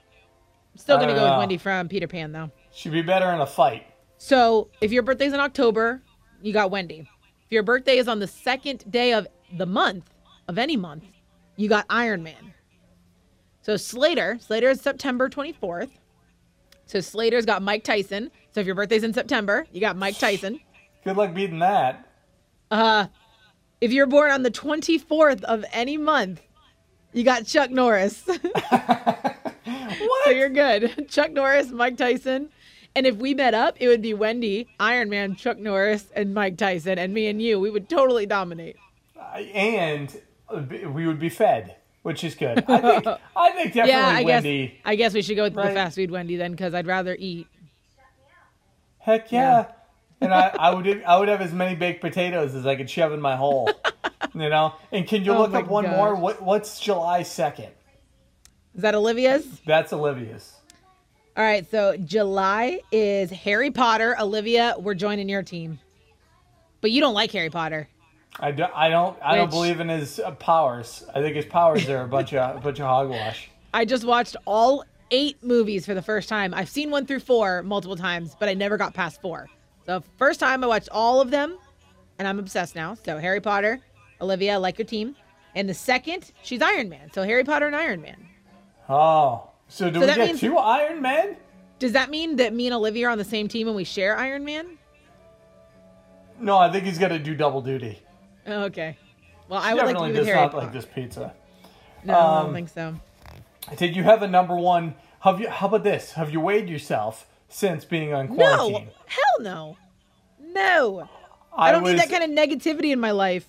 I'm 0.74 0.78
Still 0.78 0.98
going 0.98 1.10
to 1.10 1.16
don't 1.16 1.24
go 1.24 1.26
with. 1.30 1.34
Uh, 1.34 1.40
Wendy 1.40 1.58
from 1.58 1.88
Peter 1.88 2.08
Pan 2.08 2.32
though. 2.32 2.52
She'd 2.72 2.92
be 2.92 3.02
better 3.02 3.32
in 3.32 3.40
a 3.40 3.46
fight. 3.48 3.86
So 4.18 4.70
if 4.82 4.92
your 4.92 5.04
birthday's 5.04 5.34
in 5.34 5.40
October, 5.40 6.02
you 6.42 6.54
got 6.54 6.72
Wendy. 6.72 7.08
If 7.46 7.52
your 7.52 7.64
birthday 7.64 7.98
is 7.98 8.08
on 8.08 8.20
the 8.20 8.28
second 8.28 8.90
day 8.92 9.14
of 9.14 9.28
the 9.56 9.66
month, 9.66 10.10
of 10.48 10.58
any 10.58 10.78
month, 10.78 11.04
you 11.56 11.68
got 11.68 11.86
Iron 11.90 12.24
Man. 12.24 12.54
So 13.62 13.76
Slater, 13.76 14.38
Slater 14.40 14.70
is 14.70 14.82
September 14.82 15.30
24th. 15.30 15.90
So 16.86 17.02
Slater's 17.02 17.46
got 17.46 17.62
Mike 17.62 17.84
Tyson. 17.84 18.32
So 18.54 18.62
if 18.62 18.66
your 18.66 18.76
birthday's 18.76 19.04
in 19.04 19.14
September, 19.14 19.66
you 19.72 19.82
got 19.82 19.98
Mike 19.98 20.18
Tyson. 20.18 20.60
Good 21.04 21.18
luck 21.18 21.34
beating 21.34 21.60
that. 21.60 22.08
Uh, 22.72 23.08
if 23.82 23.92
you're 23.92 24.06
born 24.08 24.32
on 24.32 24.44
the 24.44 24.52
24th 24.52 25.44
of 25.44 25.66
any 25.74 25.98
month, 25.98 26.42
you 27.14 27.24
got 27.24 27.46
Chuck 27.46 27.72
Norris. 27.72 28.28
So 30.28 30.32
you're 30.32 30.50
good. 30.50 31.08
Chuck 31.10 31.32
Norris, 31.32 31.70
Mike 31.70 31.96
Tyson. 31.96 32.50
And 32.98 33.08
if 33.08 33.16
we 33.16 33.34
met 33.34 33.54
up, 33.54 33.78
it 33.80 33.88
would 33.88 34.02
be 34.02 34.14
Wendy, 34.14 34.68
Iron 34.78 35.10
Man, 35.10 35.36
Chuck 35.36 35.58
Norris, 35.58 36.08
and 36.18 36.34
Mike 36.34 36.58
Tyson, 36.58 37.00
and 37.00 37.14
me 37.14 37.28
and 37.28 37.42
you. 37.42 37.62
We 37.62 37.70
would 37.70 37.88
totally 37.88 38.26
dominate. 38.26 38.76
And 39.54 40.20
uh, 40.50 40.62
we 40.92 41.08
would 41.08 41.20
be 41.20 41.30
fed, 41.30 41.76
which 42.04 42.24
is 42.24 42.36
good. 42.36 42.64
I 42.68 42.78
think 43.02 43.08
I 43.36 43.52
think 43.52 43.74
definitely 43.74 43.92
yeah, 43.92 44.08
I 44.08 44.24
Wendy. 44.24 44.68
guess 44.68 44.76
I 44.86 44.96
guess 44.96 45.14
we 45.14 45.22
should 45.22 45.36
go 45.36 45.44
with 45.44 45.56
Right. 45.56 45.70
the 45.70 45.74
fast 45.76 45.96
food 45.96 46.12
Wendy 46.12 46.36
then, 46.36 46.52
because 46.52 46.74
I'd 46.74 46.88
rather 46.88 47.16
eat. 47.20 47.48
Heck 49.00 49.32
yeah. 49.32 49.68
and 50.20 50.34
I, 50.34 50.52
I 50.60 50.74
would 50.74 51.04
I 51.04 51.18
would 51.18 51.30
have 51.30 51.42
as 51.42 51.54
many 51.54 51.76
baked 51.76 52.02
potatoes 52.02 52.56
as 52.56 52.66
I 52.66 52.76
could 52.76 52.90
shove 52.90 53.14
in 53.14 53.22
my 53.22 53.36
hole. 53.36 53.70
you 54.34 54.50
know? 54.50 54.74
And 54.92 55.08
can 55.08 55.24
you 55.24 55.34
Oh 55.34 55.40
look 55.42 55.54
up 55.54 55.68
one 55.68 55.86
gosh. 55.86 55.96
more? 55.96 56.16
What 56.16 56.42
what's 56.42 56.80
July 56.80 57.24
second? 57.24 57.70
Is 58.76 58.82
that 58.82 58.96
Olivia's? 58.96 59.46
That's 59.66 59.92
Olivia's. 59.94 60.54
All 61.36 61.44
right, 61.44 61.70
so 61.70 61.96
July 61.98 62.80
is 62.92 63.30
Harry 63.30 63.70
Potter. 63.72 64.16
Olivia, 64.20 64.76
we're 64.80 64.96
joining 64.96 65.30
your 65.30 65.44
team. 65.44 65.80
But 66.82 66.90
you 66.92 67.00
don't 67.00 67.14
like 67.14 67.32
Harry 67.32 67.50
Potter. 67.52 67.88
I 68.40 68.52
don't 68.52 68.72
I 68.76 68.90
don't 68.90 69.18
I 69.22 69.36
don't 69.36 69.46
Which- 69.48 69.52
believe 69.52 69.80
in 69.80 69.90
his 69.90 70.20
uh, 70.20 70.32
powers. 70.32 71.04
I 71.14 71.22
think 71.22 71.36
his 71.36 71.46
powers 71.46 71.88
are 71.90 72.02
a 72.04 72.08
bunch 72.08 72.34
of 72.34 72.58
a 72.58 72.60
bunch 72.60 72.80
of 72.80 72.86
hogwash. 72.86 73.50
I 73.74 73.86
just 73.86 74.04
watched 74.06 74.36
all 74.46 74.84
eight 75.12 75.42
movies 75.44 75.86
for 75.86 75.94
the 75.94 76.02
first 76.02 76.30
time. 76.30 76.54
I've 76.54 76.70
seen 76.70 76.92
one 76.92 77.06
through 77.06 77.20
four 77.22 77.64
multiple 77.64 77.96
times, 77.96 78.36
but 78.40 78.50
I 78.50 78.54
never 78.54 78.78
got 78.78 78.94
past 78.94 79.22
four. 79.22 79.48
So 79.86 80.04
first 80.18 80.40
time 80.40 80.64
I 80.64 80.68
watched 80.68 80.90
all 80.92 81.22
of 81.22 81.32
them, 81.32 81.58
and 82.20 82.28
I'm 82.28 82.40
obsessed 82.40 82.76
now. 82.76 82.96
So 83.06 83.18
Harry 83.18 83.40
Potter, 83.42 83.80
Olivia, 84.22 84.54
I 84.54 84.58
like 84.58 84.78
your 84.78 84.86
team. 84.86 85.16
And 85.56 85.68
the 85.68 85.74
second, 85.74 86.32
she's 86.44 86.62
Iron 86.62 86.90
Man. 86.90 87.10
So 87.14 87.24
Harry 87.24 87.44
Potter 87.44 87.68
and 87.68 87.76
Iron 87.76 88.02
Man. 88.02 88.18
Oh. 88.90 89.50
So 89.70 89.90
do 89.90 90.00
we 90.02 90.06
that 90.06 90.18
get 90.18 90.28
means- 90.28 90.40
two 90.42 90.58
Iron 90.58 91.02
Men? 91.02 91.38
Does 91.80 91.92
that 91.94 92.10
mean 92.10 92.36
that 92.38 92.54
me 92.54 92.68
and 92.68 92.74
Olivia 92.76 93.08
are 93.08 93.12
on 93.12 93.18
the 93.18 93.24
same 93.24 93.48
team 93.48 93.68
and 93.68 93.76
we 93.76 93.84
share 93.84 94.18
Iron 94.18 94.44
Man? 94.46 94.78
No, 96.40 96.58
I 96.58 96.72
think 96.72 96.86
he's 96.86 96.98
gonna 97.00 97.20
do 97.20 97.34
double 97.36 97.62
duty. 97.62 98.00
Okay. 98.48 98.98
Well, 99.50 99.60
I 99.60 99.70
He 99.70 99.74
would 99.76 99.84
like 99.84 99.88
to 99.88 99.94
definitely 99.94 100.14
does 100.26 100.28
not 100.36 100.54
like 100.56 100.74
this 100.74 100.86
pizza. 100.86 101.34
No, 102.04 102.14
I 102.14 102.38
Um, 102.40 102.46
don't 102.46 102.54
think 102.54 102.70
so. 102.70 102.96
Did 103.78 103.96
you 103.96 104.04
have 104.04 104.22
a 104.24 104.28
number 104.28 104.56
one? 104.56 104.96
Have 105.22 105.40
you? 105.42 105.50
How 105.50 105.68
about 105.68 105.84
this? 105.84 106.14
Have 106.14 106.32
you 106.32 106.40
weighed 106.40 106.70
yourself 106.70 107.28
since 107.50 107.84
being 107.86 108.14
on 108.14 108.28
quarantine? 108.30 108.86
No, 108.86 108.92
hell 109.08 109.42
no. 109.42 109.78
No. 110.40 111.10
I 111.56 111.72
don't 111.72 111.84
need 111.84 111.98
that 112.00 112.10
kind 112.10 112.24
of 112.24 112.30
negativity 112.30 112.92
in 112.94 113.00
my 113.00 113.12
life. 113.12 113.48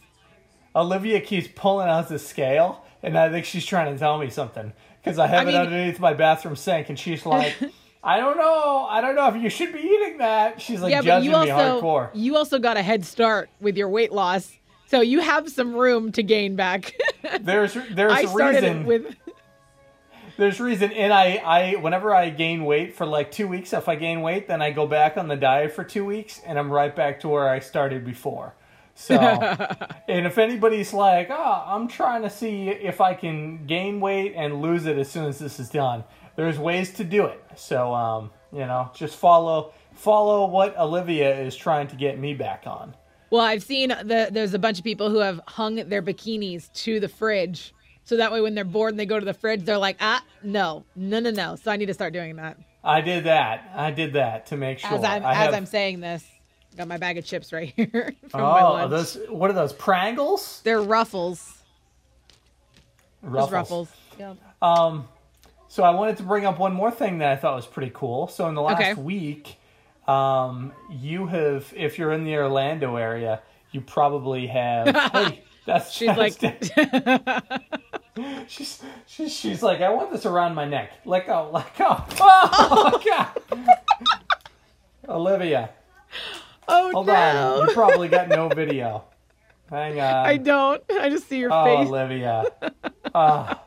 Olivia 0.74 1.20
keeps 1.20 1.48
pulling 1.54 1.88
out 1.88 2.08
the 2.08 2.18
scale, 2.18 2.84
and 3.02 3.18
I 3.18 3.30
think 3.30 3.44
she's 3.44 3.66
trying 3.66 3.92
to 3.92 3.98
tell 3.98 4.18
me 4.18 4.30
something 4.30 4.72
because 5.02 5.18
I 5.18 5.26
have 5.26 5.40
I 5.40 5.42
it 5.42 5.46
mean- 5.46 5.56
underneath 5.56 6.00
my 6.00 6.14
bathroom 6.14 6.56
sink, 6.56 6.88
and 6.88 6.98
she's 6.98 7.24
like, 7.26 7.54
"I 8.04 8.16
don't 8.18 8.36
know, 8.36 8.86
I 8.88 9.00
don't 9.00 9.14
know 9.14 9.28
if 9.28 9.40
you 9.42 9.50
should 9.50 9.72
be 9.72 9.80
eating 9.80 10.18
that." 10.18 10.60
She's 10.60 10.80
like 10.80 10.90
yeah, 10.90 11.00
but 11.00 11.06
judging 11.06 11.24
you 11.32 11.36
me 11.38 11.50
also 11.50 11.80
hardcore. 11.80 12.10
you 12.14 12.36
also 12.36 12.58
got 12.58 12.76
a 12.76 12.82
head 12.82 13.04
start 13.04 13.50
with 13.60 13.76
your 13.76 13.88
weight 13.88 14.12
loss, 14.12 14.52
so 14.88 15.00
you 15.00 15.20
have 15.20 15.48
some 15.48 15.74
room 15.74 16.12
to 16.12 16.22
gain 16.22 16.56
back. 16.56 16.94
There's 17.40 17.74
there's 17.90 18.12
I 18.12 18.20
a 18.22 18.28
started 18.28 18.62
reason. 18.62 18.80
it 18.82 18.86
with 18.86 19.16
There's 20.36 20.60
reason, 20.60 20.92
and 20.92 21.12
I, 21.12 21.36
I, 21.44 21.74
whenever 21.76 22.14
I 22.14 22.30
gain 22.30 22.64
weight 22.64 22.94
for 22.94 23.04
like 23.04 23.32
two 23.32 23.48
weeks, 23.48 23.72
if 23.72 23.88
I 23.88 23.96
gain 23.96 24.22
weight, 24.22 24.46
then 24.46 24.62
I 24.62 24.70
go 24.70 24.86
back 24.86 25.16
on 25.16 25.26
the 25.26 25.36
diet 25.36 25.72
for 25.72 25.82
two 25.82 26.04
weeks, 26.04 26.40
and 26.46 26.58
I'm 26.58 26.70
right 26.70 26.94
back 26.94 27.20
to 27.20 27.28
where 27.28 27.48
I 27.48 27.58
started 27.58 28.04
before. 28.04 28.54
So, 28.94 29.16
and 30.08 30.26
if 30.26 30.38
anybody's 30.38 30.92
like, 30.92 31.28
oh, 31.30 31.64
I'm 31.66 31.88
trying 31.88 32.22
to 32.22 32.30
see 32.30 32.68
if 32.68 33.00
I 33.00 33.14
can 33.14 33.66
gain 33.66 34.00
weight 34.00 34.34
and 34.36 34.62
lose 34.62 34.86
it 34.86 34.96
as 34.96 35.10
soon 35.10 35.24
as 35.24 35.38
this 35.40 35.58
is 35.58 35.70
done, 35.70 36.04
there's 36.36 36.58
ways 36.58 36.92
to 36.94 37.04
do 37.04 37.26
it. 37.26 37.44
So, 37.56 37.92
um, 37.92 38.30
you 38.52 38.60
know, 38.60 38.90
just 38.94 39.16
follow 39.16 39.72
follow 39.92 40.46
what 40.46 40.78
Olivia 40.78 41.36
is 41.40 41.56
trying 41.56 41.88
to 41.88 41.96
get 41.96 42.16
me 42.18 42.32
back 42.34 42.62
on. 42.66 42.94
Well, 43.30 43.42
I've 43.42 43.62
seen 43.62 43.90
the 43.90 44.28
there's 44.30 44.54
a 44.54 44.58
bunch 44.58 44.78
of 44.78 44.84
people 44.84 45.10
who 45.10 45.18
have 45.18 45.40
hung 45.46 45.76
their 45.76 46.02
bikinis 46.02 46.72
to 46.84 46.98
the 47.00 47.08
fridge. 47.08 47.74
So 48.04 48.16
that 48.16 48.32
way 48.32 48.40
when 48.40 48.54
they're 48.54 48.64
bored 48.64 48.92
and 48.94 48.98
they 49.00 49.04
go 49.06 49.18
to 49.20 49.24
the 49.26 49.34
fridge, 49.34 49.64
they're 49.64 49.76
like, 49.76 49.98
ah, 50.00 50.22
no, 50.42 50.84
no, 50.96 51.20
no, 51.20 51.30
no. 51.30 51.56
So 51.56 51.70
I 51.70 51.76
need 51.76 51.86
to 51.86 51.94
start 51.94 52.14
doing 52.14 52.36
that. 52.36 52.56
I 52.82 53.02
did 53.02 53.24
that. 53.24 53.70
I 53.74 53.90
did 53.90 54.14
that 54.14 54.46
to 54.46 54.56
make 54.56 54.78
sure. 54.78 54.94
As 54.94 55.04
I'm 55.04 55.22
as 55.22 55.36
have- 55.36 55.52
I'm 55.54 55.66
saying 55.66 56.00
this, 56.00 56.24
got 56.76 56.88
my 56.88 56.96
bag 56.96 57.18
of 57.18 57.24
chips 57.26 57.52
right 57.52 57.70
here 57.76 58.14
from 58.30 58.40
my 58.40 58.60
Oh, 58.62 58.72
lunch. 58.74 58.90
those 58.90 59.18
what 59.28 59.50
are 59.50 59.54
those? 59.54 59.74
Pringles? 59.74 60.62
They're 60.64 60.80
ruffles. 60.80 61.54
Ruffles. 63.20 63.52
ruffles. 63.52 63.88
Yeah. 64.18 64.34
Um, 64.62 65.06
so 65.68 65.82
I 65.82 65.90
wanted 65.90 66.16
to 66.18 66.22
bring 66.22 66.46
up 66.46 66.58
one 66.58 66.72
more 66.72 66.90
thing 66.90 67.18
that 67.18 67.30
I 67.32 67.36
thought 67.36 67.54
was 67.56 67.66
pretty 67.66 67.90
cool. 67.94 68.28
So 68.28 68.48
in 68.48 68.54
the 68.54 68.62
last 68.62 68.80
Okay. 68.80 68.94
week, 68.94 69.57
um, 70.08 70.72
you 70.90 71.26
have, 71.26 71.72
if 71.76 71.98
you're 71.98 72.12
in 72.12 72.24
the 72.24 72.36
Orlando 72.36 72.96
area, 72.96 73.42
you 73.72 73.80
probably 73.80 74.46
have. 74.46 74.94
hey, 75.12 75.42
that's 75.66 75.92
She's 75.92 76.08
that's- 76.08 76.42
like, 76.42 77.62
she's, 78.48 78.82
she's 79.06 79.32
she's 79.34 79.62
like, 79.62 79.80
I 79.80 79.90
want 79.90 80.10
this 80.10 80.26
around 80.26 80.54
my 80.54 80.64
neck. 80.64 80.92
Let 81.04 81.26
go, 81.26 81.50
let 81.52 81.76
go. 81.76 82.02
Oh 82.20 83.00
God, 83.04 83.78
Olivia, 85.08 85.70
oh 86.66 86.90
hold 86.92 87.06
no. 87.06 87.14
on. 87.14 87.68
You 87.68 87.74
probably 87.74 88.08
got 88.08 88.28
no 88.28 88.48
video. 88.48 89.04
Hang 89.70 90.00
on. 90.00 90.26
I 90.26 90.36
don't. 90.38 90.82
I 90.90 91.10
just 91.10 91.28
see 91.28 91.38
your 91.38 91.50
Oh, 91.52 91.64
face. 91.64 91.88
Olivia. 91.88 92.44
Ah, 93.14 93.60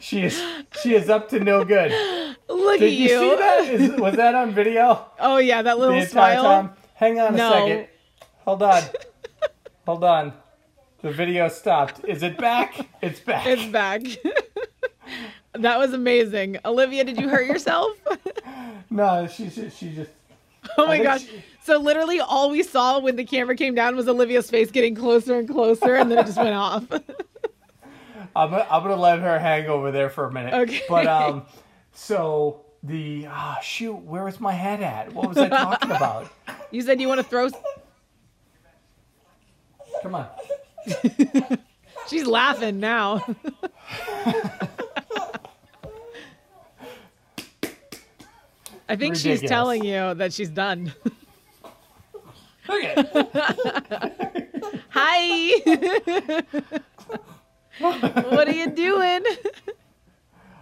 she 0.00 0.24
is 0.24 0.40
she 0.82 0.94
is 0.94 1.08
up 1.08 1.30
to 1.30 1.40
no 1.40 1.64
good. 1.64 1.90
Look 2.58 2.80
Did 2.80 2.86
at 2.86 2.92
you, 2.92 3.08
see 3.08 3.36
that? 3.36 3.64
Is, 3.68 3.90
was 4.00 4.16
that 4.16 4.34
on 4.34 4.52
video 4.52 5.06
Oh 5.20 5.36
yeah, 5.38 5.62
that 5.62 5.78
little 5.78 6.00
smile. 6.04 6.42
time? 6.42 6.70
Hang 6.94 7.18
on 7.20 7.34
a 7.34 7.36
No. 7.36 7.50
second. 7.52 7.86
Hold 8.44 8.62
on. 8.62 8.82
Hold 9.86 10.04
on. 10.04 10.32
The 11.02 11.12
video 11.12 11.48
stopped. 11.48 12.04
Is 12.04 12.22
it 12.22 12.36
back? 12.36 12.74
It's 13.02 13.20
back. 13.20 13.46
It's 13.46 13.64
back. 13.66 14.02
that 15.54 15.78
was 15.78 15.92
amazing. 15.92 16.58
Olivia, 16.64 17.04
did 17.04 17.18
you 17.20 17.28
hurt 17.28 17.46
yourself? 17.46 17.96
no, 18.90 19.26
she 19.28 19.48
she, 19.50 19.70
she 19.70 19.94
just. 19.94 20.10
Oh 20.76 20.86
my 20.86 20.98
gosh. 21.02 21.22
she- 21.22 21.42
So 21.62 21.78
literally 21.78 22.18
all 22.20 22.50
we 22.50 22.62
saw 22.64 22.98
when 22.98 23.14
the 23.16 23.24
camera 23.24 23.54
came 23.54 23.74
down 23.74 23.94
was 23.94 24.08
Olivia's 24.08 24.50
face 24.50 24.70
getting 24.72 24.94
closer 24.96 25.38
and 25.38 25.48
closer 25.48 25.94
and 25.94 26.10
then 26.10 26.18
it 26.18 26.26
just 26.26 26.36
went 26.38 26.54
off. 26.54 26.84
I'm 28.34 28.52
I'm 28.54 28.82
gonna 28.82 28.96
let 28.96 29.20
her 29.20 29.38
hang 29.38 29.66
over 29.66 29.90
there 29.92 30.10
for 30.10 30.24
a 30.26 30.32
minute. 30.32 30.52
Okay. 30.54 30.82
But 30.88 31.06
um, 31.06 31.42
so 31.92 32.64
the 32.82 33.26
ah 33.28 33.58
shoot, 33.62 33.94
where 33.94 34.24
was 34.24 34.40
my 34.40 34.52
head 34.52 34.82
at? 34.82 35.12
What 35.12 35.28
was 35.28 35.38
I 35.38 35.48
talking 35.48 35.90
about? 35.90 36.30
you 36.70 36.82
said 36.82 37.00
you 37.00 37.08
want 37.08 37.18
to 37.18 37.24
throw 37.24 37.48
Come 40.02 40.14
on. 40.14 40.28
She's 42.08 42.26
laughing 42.26 42.80
now. 42.80 43.24
I 48.90 48.96
think 48.96 49.16
she's 49.16 49.42
telling 49.42 49.84
you 49.84 50.14
that 50.14 50.32
she's 50.32 50.48
done. 50.48 50.94
It. 52.70 53.08
Hi. 54.88 55.60
what 58.30 58.48
are 58.48 58.52
you 58.52 58.70
doing? 58.70 59.24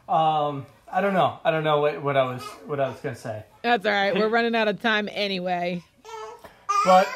Um, 0.09 0.67
I 0.97 1.03
don't 1.03 1.13
know. 1.13 1.39
I 1.45 1.51
don't 1.51 1.63
know 1.63 1.83
what, 1.83 2.03
what 2.03 2.17
I 2.17 2.23
was 2.23 2.43
what 2.65 2.81
I 2.81 2.89
was 2.89 2.99
gonna 3.01 3.15
say. 3.15 3.45
That's 3.61 3.85
all 3.85 3.93
right. 3.93 4.15
We're 4.15 4.31
running 4.31 4.57
out 4.57 4.67
of 4.67 4.81
time 4.81 5.11
anyway. 5.13 5.83
But 6.87 7.07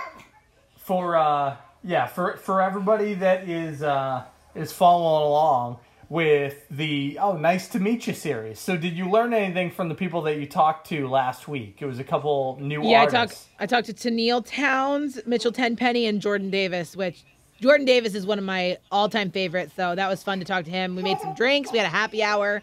for 0.77 1.16
uh, 1.16 1.57
yeah, 1.83 2.07
for 2.07 2.37
for 2.37 2.61
everybody 2.61 3.14
that 3.14 3.49
is 3.49 3.83
uh, 3.83 4.25
is 4.55 4.71
following 4.71 5.27
along 5.27 5.79
with 6.11 6.66
the 6.71 7.16
oh 7.23 7.38
nice 7.38 7.69
to 7.69 7.81
meet 7.81 8.07
you 8.07 8.12
series. 8.12 8.59
So 8.59 8.77
did 8.77 8.99
you 8.99 9.09
learn 9.09 9.33
anything 9.33 9.71
from 9.71 9.88
the 9.88 9.95
people 9.95 10.21
that 10.23 10.37
you 10.37 10.45
talked 10.45 10.87
to 10.88 11.09
last 11.09 11.49
week? 11.49 11.79
It 11.81 11.87
was 11.87 11.99
a 11.99 12.05
couple 12.05 12.59
new 12.61 12.83
ones. 12.83 12.90
Yeah, 12.90 13.05
I 13.05 13.07
talked. 13.07 13.38
I 13.61 13.64
talked 13.64 13.87
to 13.87 13.95
Tenille 13.95 14.47
Townes, 14.47 15.27
Mitchell 15.27 15.53
Tenpenny, 15.53 16.05
and 16.05 16.21
Jordan 16.21 16.51
Davis. 16.51 16.95
Which 16.95 17.25
Jordan 17.62 17.87
Davis 17.87 18.14
is 18.14 18.27
one 18.27 18.37
of 18.37 18.45
my 18.45 18.77
all-time 18.93 19.31
favorites. 19.31 19.73
So 19.75 19.95
that 19.95 20.09
was 20.11 20.23
fun 20.23 20.38
to 20.40 20.45
talk 20.45 20.66
to 20.66 20.71
him. 20.71 20.97
We 20.97 21.03
made 21.03 21.19
some 21.21 21.35
drinks. 21.35 21.73
We 21.73 21.79
had 21.79 21.87
a 21.87 21.90
happy 21.90 22.23
hour. 22.23 22.61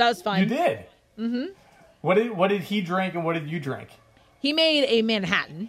That 0.00 0.08
was 0.08 0.22
fun. 0.22 0.40
You 0.40 0.46
did. 0.46 0.78
Mm-hmm. 1.18 1.44
What 2.00 2.14
did 2.14 2.30
what 2.30 2.48
did 2.48 2.62
he 2.62 2.80
drink 2.80 3.14
and 3.14 3.22
what 3.22 3.34
did 3.34 3.50
you 3.50 3.60
drink? 3.60 3.90
He 4.40 4.54
made 4.54 4.86
a 4.88 5.02
Manhattan. 5.02 5.68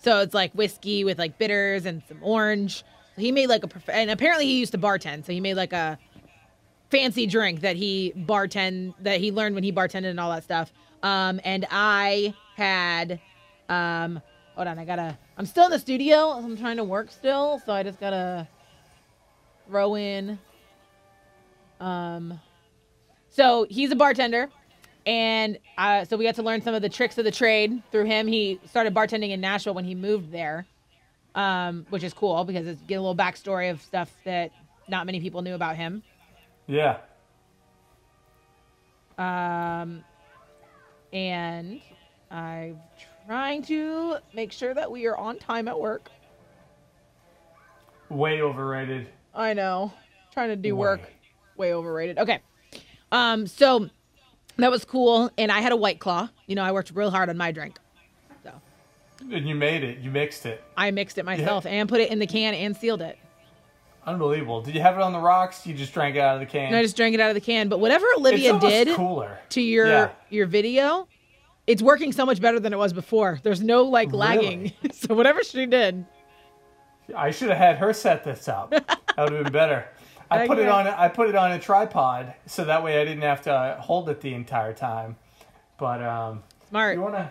So 0.00 0.20
it's 0.20 0.32
like 0.32 0.52
whiskey 0.52 1.02
with 1.02 1.18
like 1.18 1.38
bitters 1.38 1.84
and 1.84 2.00
some 2.06 2.18
orange. 2.22 2.84
So 3.16 3.20
he 3.20 3.32
made 3.32 3.48
like 3.48 3.64
a 3.64 3.92
and 3.92 4.12
apparently 4.12 4.46
he 4.46 4.60
used 4.60 4.70
to 4.72 4.78
bartend. 4.78 5.26
So 5.26 5.32
he 5.32 5.40
made 5.40 5.54
like 5.54 5.72
a 5.72 5.98
fancy 6.92 7.26
drink 7.26 7.62
that 7.62 7.74
he 7.74 8.12
bartend 8.16 8.94
that 9.00 9.18
he 9.18 9.32
learned 9.32 9.56
when 9.56 9.64
he 9.64 9.72
bartended 9.72 10.10
and 10.10 10.20
all 10.20 10.30
that 10.30 10.44
stuff. 10.44 10.72
Um, 11.02 11.40
and 11.42 11.66
I 11.68 12.34
had 12.54 13.20
um, 13.68 14.22
hold 14.54 14.68
on, 14.68 14.78
I 14.78 14.84
gotta. 14.84 15.18
I'm 15.36 15.46
still 15.46 15.64
in 15.64 15.72
the 15.72 15.80
studio. 15.80 16.30
I'm 16.30 16.56
trying 16.56 16.76
to 16.76 16.84
work 16.84 17.10
still, 17.10 17.60
so 17.66 17.72
I 17.72 17.82
just 17.82 17.98
gotta 17.98 18.46
throw 19.66 19.96
in. 19.96 20.38
Um, 21.80 22.40
so 23.38 23.68
he's 23.70 23.92
a 23.92 23.96
bartender, 23.96 24.50
and 25.06 25.58
uh, 25.78 26.04
so 26.04 26.16
we 26.16 26.24
got 26.24 26.34
to 26.34 26.42
learn 26.42 26.60
some 26.60 26.74
of 26.74 26.82
the 26.82 26.88
tricks 26.88 27.16
of 27.18 27.24
the 27.24 27.30
trade 27.30 27.80
through 27.92 28.06
him. 28.06 28.26
He 28.26 28.58
started 28.66 28.92
bartending 28.92 29.30
in 29.30 29.40
Nashville 29.40 29.74
when 29.74 29.84
he 29.84 29.94
moved 29.94 30.32
there, 30.32 30.66
um, 31.36 31.86
which 31.88 32.02
is 32.02 32.12
cool 32.12 32.42
because 32.42 32.66
it's 32.66 32.82
get 32.82 32.96
a 32.96 33.00
little 33.00 33.14
backstory 33.14 33.70
of 33.70 33.80
stuff 33.80 34.10
that 34.24 34.50
not 34.88 35.06
many 35.06 35.20
people 35.20 35.42
knew 35.42 35.54
about 35.54 35.76
him. 35.76 36.02
Yeah. 36.66 36.98
Um, 39.18 40.02
and 41.12 41.80
I'm 42.32 42.80
trying 43.24 43.62
to 43.66 44.16
make 44.34 44.50
sure 44.50 44.74
that 44.74 44.90
we 44.90 45.06
are 45.06 45.16
on 45.16 45.38
time 45.38 45.68
at 45.68 45.78
work. 45.78 46.10
Way 48.08 48.42
overrated. 48.42 49.06
I 49.32 49.54
know. 49.54 49.92
Trying 50.32 50.48
to 50.48 50.56
do 50.56 50.74
work. 50.74 51.02
Way. 51.02 51.08
Way 51.56 51.74
overrated. 51.74 52.18
Okay. 52.18 52.40
Um, 53.12 53.46
so 53.46 53.88
that 54.56 54.70
was 54.70 54.84
cool. 54.84 55.30
And 55.38 55.50
I 55.50 55.60
had 55.60 55.72
a 55.72 55.76
white 55.76 55.98
claw. 56.00 56.28
You 56.46 56.54
know, 56.56 56.62
I 56.62 56.72
worked 56.72 56.92
real 56.94 57.10
hard 57.10 57.28
on 57.30 57.36
my 57.36 57.52
drink. 57.52 57.78
So 58.42 58.52
And 59.32 59.48
you 59.48 59.54
made 59.54 59.84
it. 59.84 59.98
You 59.98 60.10
mixed 60.10 60.46
it. 60.46 60.62
I 60.76 60.90
mixed 60.90 61.18
it 61.18 61.24
myself 61.24 61.66
and 61.66 61.88
put 61.88 62.00
it 62.00 62.10
in 62.10 62.18
the 62.18 62.26
can 62.26 62.54
and 62.54 62.76
sealed 62.76 63.02
it. 63.02 63.18
Unbelievable. 64.06 64.62
Did 64.62 64.74
you 64.74 64.80
have 64.80 64.94
it 64.96 65.02
on 65.02 65.12
the 65.12 65.18
rocks? 65.18 65.66
You 65.66 65.74
just 65.74 65.92
drank 65.92 66.16
it 66.16 66.20
out 66.20 66.34
of 66.34 66.40
the 66.40 66.46
can. 66.46 66.72
I 66.74 66.82
just 66.82 66.96
drank 66.96 67.14
it 67.14 67.20
out 67.20 67.28
of 67.28 67.34
the 67.34 67.40
can. 67.42 67.68
But 67.68 67.78
whatever 67.78 68.06
Olivia 68.16 68.58
did 68.58 68.88
cooler. 68.96 69.38
to 69.50 69.60
your 69.60 69.86
Yeah. 69.86 70.10
your 70.30 70.46
video, 70.46 71.06
it's 71.66 71.82
working 71.82 72.12
so 72.12 72.24
much 72.24 72.40
better 72.40 72.58
than 72.58 72.72
it 72.72 72.78
was 72.78 72.94
before. 72.94 73.38
There's 73.42 73.60
no 73.62 73.82
like 73.82 74.12
lagging. 74.12 74.72
so 74.92 75.14
whatever 75.14 75.42
she 75.44 75.66
did. 75.66 76.06
I 77.14 77.30
should 77.30 77.48
have 77.48 77.58
had 77.58 77.76
her 77.78 77.92
set 77.92 78.24
this 78.24 78.48
up. 78.48 78.70
That 78.70 78.98
would 79.18 79.32
have 79.32 79.44
been 79.44 79.52
better. 79.52 79.88
I 80.30 80.46
put 80.46 80.58
it 80.58 80.68
on. 80.68 80.86
I 80.86 81.08
put 81.08 81.28
it 81.28 81.34
on 81.34 81.52
a 81.52 81.58
tripod 81.58 82.34
so 82.46 82.64
that 82.64 82.82
way 82.82 83.00
I 83.00 83.04
didn't 83.04 83.22
have 83.22 83.42
to 83.42 83.78
hold 83.80 84.08
it 84.08 84.20
the 84.20 84.34
entire 84.34 84.74
time. 84.74 85.16
But 85.78 86.02
um, 86.02 86.42
Smart. 86.68 86.96
you 86.96 87.02
wanna? 87.02 87.30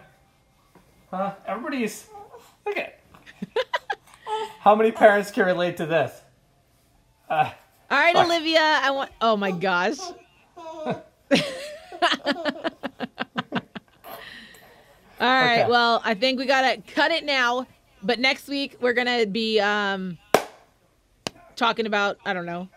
Huh? 1.11 1.33
Everybody's 1.45 2.07
look 2.65 2.77
at. 2.77 2.99
How 4.59 4.75
many 4.75 4.91
parents 4.91 5.31
can 5.31 5.45
relate 5.45 5.77
to 5.77 5.85
this? 5.85 6.11
Uh, 7.29 7.51
All 7.91 7.97
right, 7.99 8.15
Fuck. 8.15 8.25
Olivia. 8.25 8.59
I 8.61 8.91
want. 8.91 9.11
Oh 9.21 9.37
my 9.37 9.51
gosh. 9.51 9.99
All 10.49 10.93
right. 15.19 15.61
Okay. 15.61 15.69
Well, 15.69 16.01
I 16.03 16.13
think 16.13 16.39
we 16.39 16.45
gotta 16.45 16.81
cut 16.93 17.11
it 17.11 17.25
now. 17.25 17.67
But 18.01 18.19
next 18.19 18.47
week 18.47 18.77
we're 18.79 18.93
gonna 18.93 19.25
be 19.25 19.59
um 19.59 20.17
talking 21.55 21.85
about 21.85 22.17
I 22.25 22.33
don't 22.33 22.45
know 22.45 22.69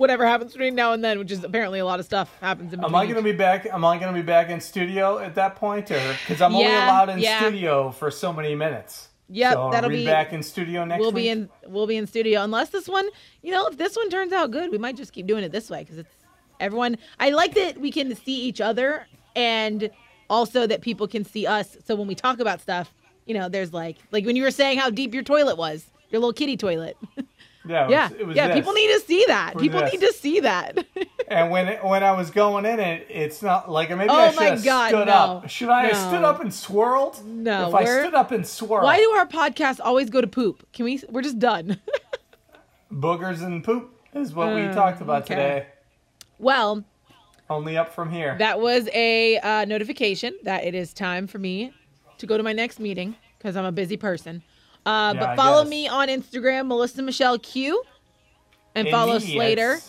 whatever 0.00 0.26
happens 0.26 0.52
between 0.52 0.74
now 0.74 0.92
and 0.94 1.04
then, 1.04 1.18
which 1.18 1.30
is 1.30 1.44
apparently 1.44 1.78
a 1.78 1.84
lot 1.84 2.00
of 2.00 2.06
stuff 2.06 2.34
happens 2.40 2.72
in 2.72 2.80
between. 2.80 2.94
am 2.94 3.00
I 3.00 3.06
gonna 3.06 3.22
be 3.22 3.32
back? 3.32 3.66
Am 3.66 3.84
I 3.84 3.98
gonna 3.98 4.14
be 4.14 4.22
back 4.22 4.48
in 4.48 4.58
studio 4.58 5.18
at 5.18 5.34
that 5.34 5.56
point, 5.56 5.90
or 5.90 6.00
because 6.26 6.40
I'm 6.40 6.54
only 6.54 6.66
allowed 6.66 7.10
in 7.10 7.18
yeah. 7.18 7.38
studio 7.38 7.90
for 7.90 8.10
so 8.10 8.32
many 8.32 8.54
minutes? 8.54 9.08
Yep, 9.28 9.52
so 9.52 9.70
that'll 9.70 9.90
be- 9.90 10.06
back 10.06 10.32
in 10.32 10.42
studio 10.42 10.84
next 10.84 11.00
We'll 11.00 11.12
week. 11.12 11.24
be 11.24 11.28
in 11.28 11.48
we'll 11.66 11.86
be 11.86 11.96
in 11.98 12.06
studio 12.06 12.42
unless 12.42 12.70
this 12.70 12.88
one, 12.88 13.08
you 13.42 13.52
know, 13.52 13.66
if 13.66 13.76
this 13.76 13.94
one 13.94 14.08
turns 14.08 14.32
out 14.32 14.50
good, 14.50 14.72
we 14.72 14.78
might 14.78 14.96
just 14.96 15.12
keep 15.12 15.26
doing 15.26 15.44
it 15.44 15.52
this 15.52 15.68
way 15.68 15.80
because 15.80 15.98
it's 15.98 16.14
everyone. 16.58 16.96
I 17.20 17.30
like 17.30 17.54
that 17.54 17.78
we 17.78 17.92
can 17.92 18.16
see 18.16 18.40
each 18.40 18.60
other 18.60 19.06
and 19.36 19.90
also 20.30 20.66
that 20.66 20.80
people 20.80 21.06
can 21.06 21.24
see 21.24 21.46
us. 21.46 21.76
So 21.84 21.94
when 21.94 22.08
we 22.08 22.14
talk 22.14 22.40
about 22.40 22.60
stuff, 22.62 22.92
you 23.26 23.34
know, 23.34 23.50
there's 23.50 23.72
like 23.74 23.98
like 24.10 24.24
when 24.24 24.34
you 24.34 24.44
were 24.44 24.50
saying 24.50 24.78
how 24.78 24.88
deep 24.88 25.12
your 25.12 25.22
toilet 25.22 25.58
was, 25.58 25.90
your 26.08 26.20
little 26.20 26.32
kitty 26.32 26.56
toilet. 26.56 26.96
Yeah, 27.70 27.84
it 27.84 27.90
yeah, 27.90 28.08
was, 28.08 28.20
it 28.20 28.26
was 28.26 28.36
yeah. 28.36 28.46
this. 28.48 28.56
People 28.56 28.72
need 28.72 28.92
to 28.92 29.00
see 29.00 29.24
that. 29.28 29.54
was 29.54 29.62
People 29.62 29.80
this. 29.80 29.92
need 29.92 30.00
to 30.00 30.12
see 30.12 30.40
that. 30.40 30.84
And 31.30 31.48
when 31.52 31.68
it, 31.68 31.84
when 31.84 32.02
I 32.02 32.10
was 32.10 32.28
going 32.32 32.66
in 32.66 32.80
it, 32.80 33.06
it's 33.08 33.40
not 33.40 33.70
like 33.70 33.90
maybe 33.90 34.10
Oh 34.10 34.14
I 34.16 34.32
should 34.32 34.42
have 34.42 34.64
God, 34.64 34.88
stood 34.88 35.06
no. 35.06 35.12
up. 35.12 35.48
Should 35.48 35.68
I 35.68 35.84
have 35.86 35.96
stood 35.96 36.24
up 36.24 36.40
and 36.40 36.52
swirled? 36.52 37.24
No, 37.24 37.68
If 37.68 37.74
I 37.76 37.84
stood 37.84 38.14
up 38.14 38.32
and 38.32 38.44
swirled, 38.44 38.82
Why 38.82 38.96
do 38.96 39.08
our 39.10 39.28
podcasts 39.28 39.78
always 39.80 40.10
go 40.10 40.20
to 40.20 40.26
poop? 40.26 40.66
Can 40.72 40.86
we? 40.86 41.00
We're 41.08 41.22
just 41.22 41.38
done. 41.38 41.78
boogers 42.92 43.42
and 43.42 43.62
poop 43.62 43.94
is 44.12 44.34
what 44.34 44.52
we 44.56 44.62
talked 44.74 45.00
about 45.00 45.22
okay. 45.22 45.34
today. 45.36 45.66
well, 46.40 46.82
Only 47.48 47.76
up 47.76 47.94
from 47.94 48.10
here. 48.10 48.36
that 48.38 48.58
was 48.58 48.88
a 48.92 49.38
uh, 49.38 49.64
notification 49.66 50.34
that 50.42 50.64
it 50.64 50.74
is 50.74 50.92
time 50.92 51.28
for 51.28 51.38
me 51.38 51.72
to 52.18 52.26
go 52.26 52.36
to 52.36 52.42
my 52.42 52.52
next 52.52 52.80
meeting 52.80 53.14
because 53.38 53.56
I'm 53.56 53.64
a 53.64 53.70
busy 53.72 53.96
person. 53.96 54.42
Uh, 54.86 55.12
Yeah, 55.14 55.20
but 55.20 55.36
follow 55.36 55.64
me 55.64 55.88
on 55.88 56.08
Instagram, 56.08 56.66
Melissa 56.66 57.02
Michelle 57.02 57.38
Q, 57.38 57.82
and 58.74 58.86
And 58.86 58.92
follow 58.92 59.18
Slater. 59.18 59.80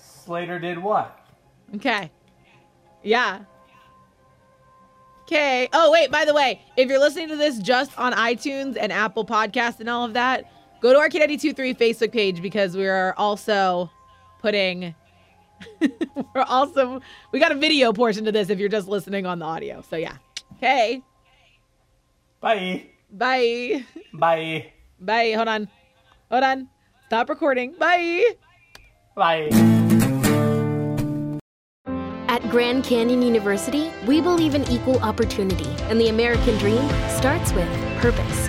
Slater 0.00 0.58
did 0.58 0.78
what? 0.78 1.18
Okay. 1.76 2.10
Yeah. 3.02 3.40
Okay. 5.22 5.68
Oh, 5.72 5.90
wait, 5.90 6.10
by 6.10 6.24
the 6.24 6.32
way, 6.32 6.60
if 6.76 6.88
you're 6.88 6.98
listening 6.98 7.28
to 7.28 7.36
this 7.36 7.58
just 7.58 7.96
on 7.98 8.12
iTunes 8.14 8.78
and 8.80 8.90
Apple 8.90 9.26
Podcasts 9.26 9.80
and 9.80 9.88
all 9.88 10.04
of 10.04 10.14
that, 10.14 10.50
go 10.80 10.92
to 10.92 10.98
our 10.98 11.08
K92.3 11.10 11.76
Facebook 11.76 12.12
page 12.12 12.40
because 12.40 12.76
we 12.76 12.86
are 12.86 13.14
also 13.18 13.90
putting 14.40 14.94
we're 16.34 16.42
also 16.46 17.00
we 17.32 17.40
got 17.40 17.50
a 17.50 17.56
video 17.56 17.92
portion 17.92 18.24
to 18.24 18.32
this 18.32 18.48
if 18.48 18.58
you're 18.58 18.68
just 18.68 18.88
listening 18.88 19.26
on 19.26 19.38
the 19.40 19.44
audio. 19.44 19.82
So 19.82 19.96
yeah. 19.96 20.16
Okay. 20.56 21.02
Bye. 22.40 22.86
Bye. 23.10 23.84
Bye. 24.12 24.72
Bye. 25.00 25.32
Hold 25.32 25.48
on. 25.48 25.68
Hold 26.30 26.44
on. 26.44 26.68
Stop 27.06 27.28
recording. 27.28 27.74
Bye. 27.78 28.34
Bye. 29.14 29.48
At 32.28 32.42
Grand 32.50 32.84
Canyon 32.84 33.22
University, 33.22 33.90
we 34.06 34.20
believe 34.20 34.54
in 34.54 34.68
equal 34.70 34.98
opportunity, 35.00 35.68
and 35.90 36.00
the 36.00 36.08
American 36.08 36.56
dream 36.58 36.86
starts 37.08 37.52
with 37.52 37.68
purpose. 38.00 38.48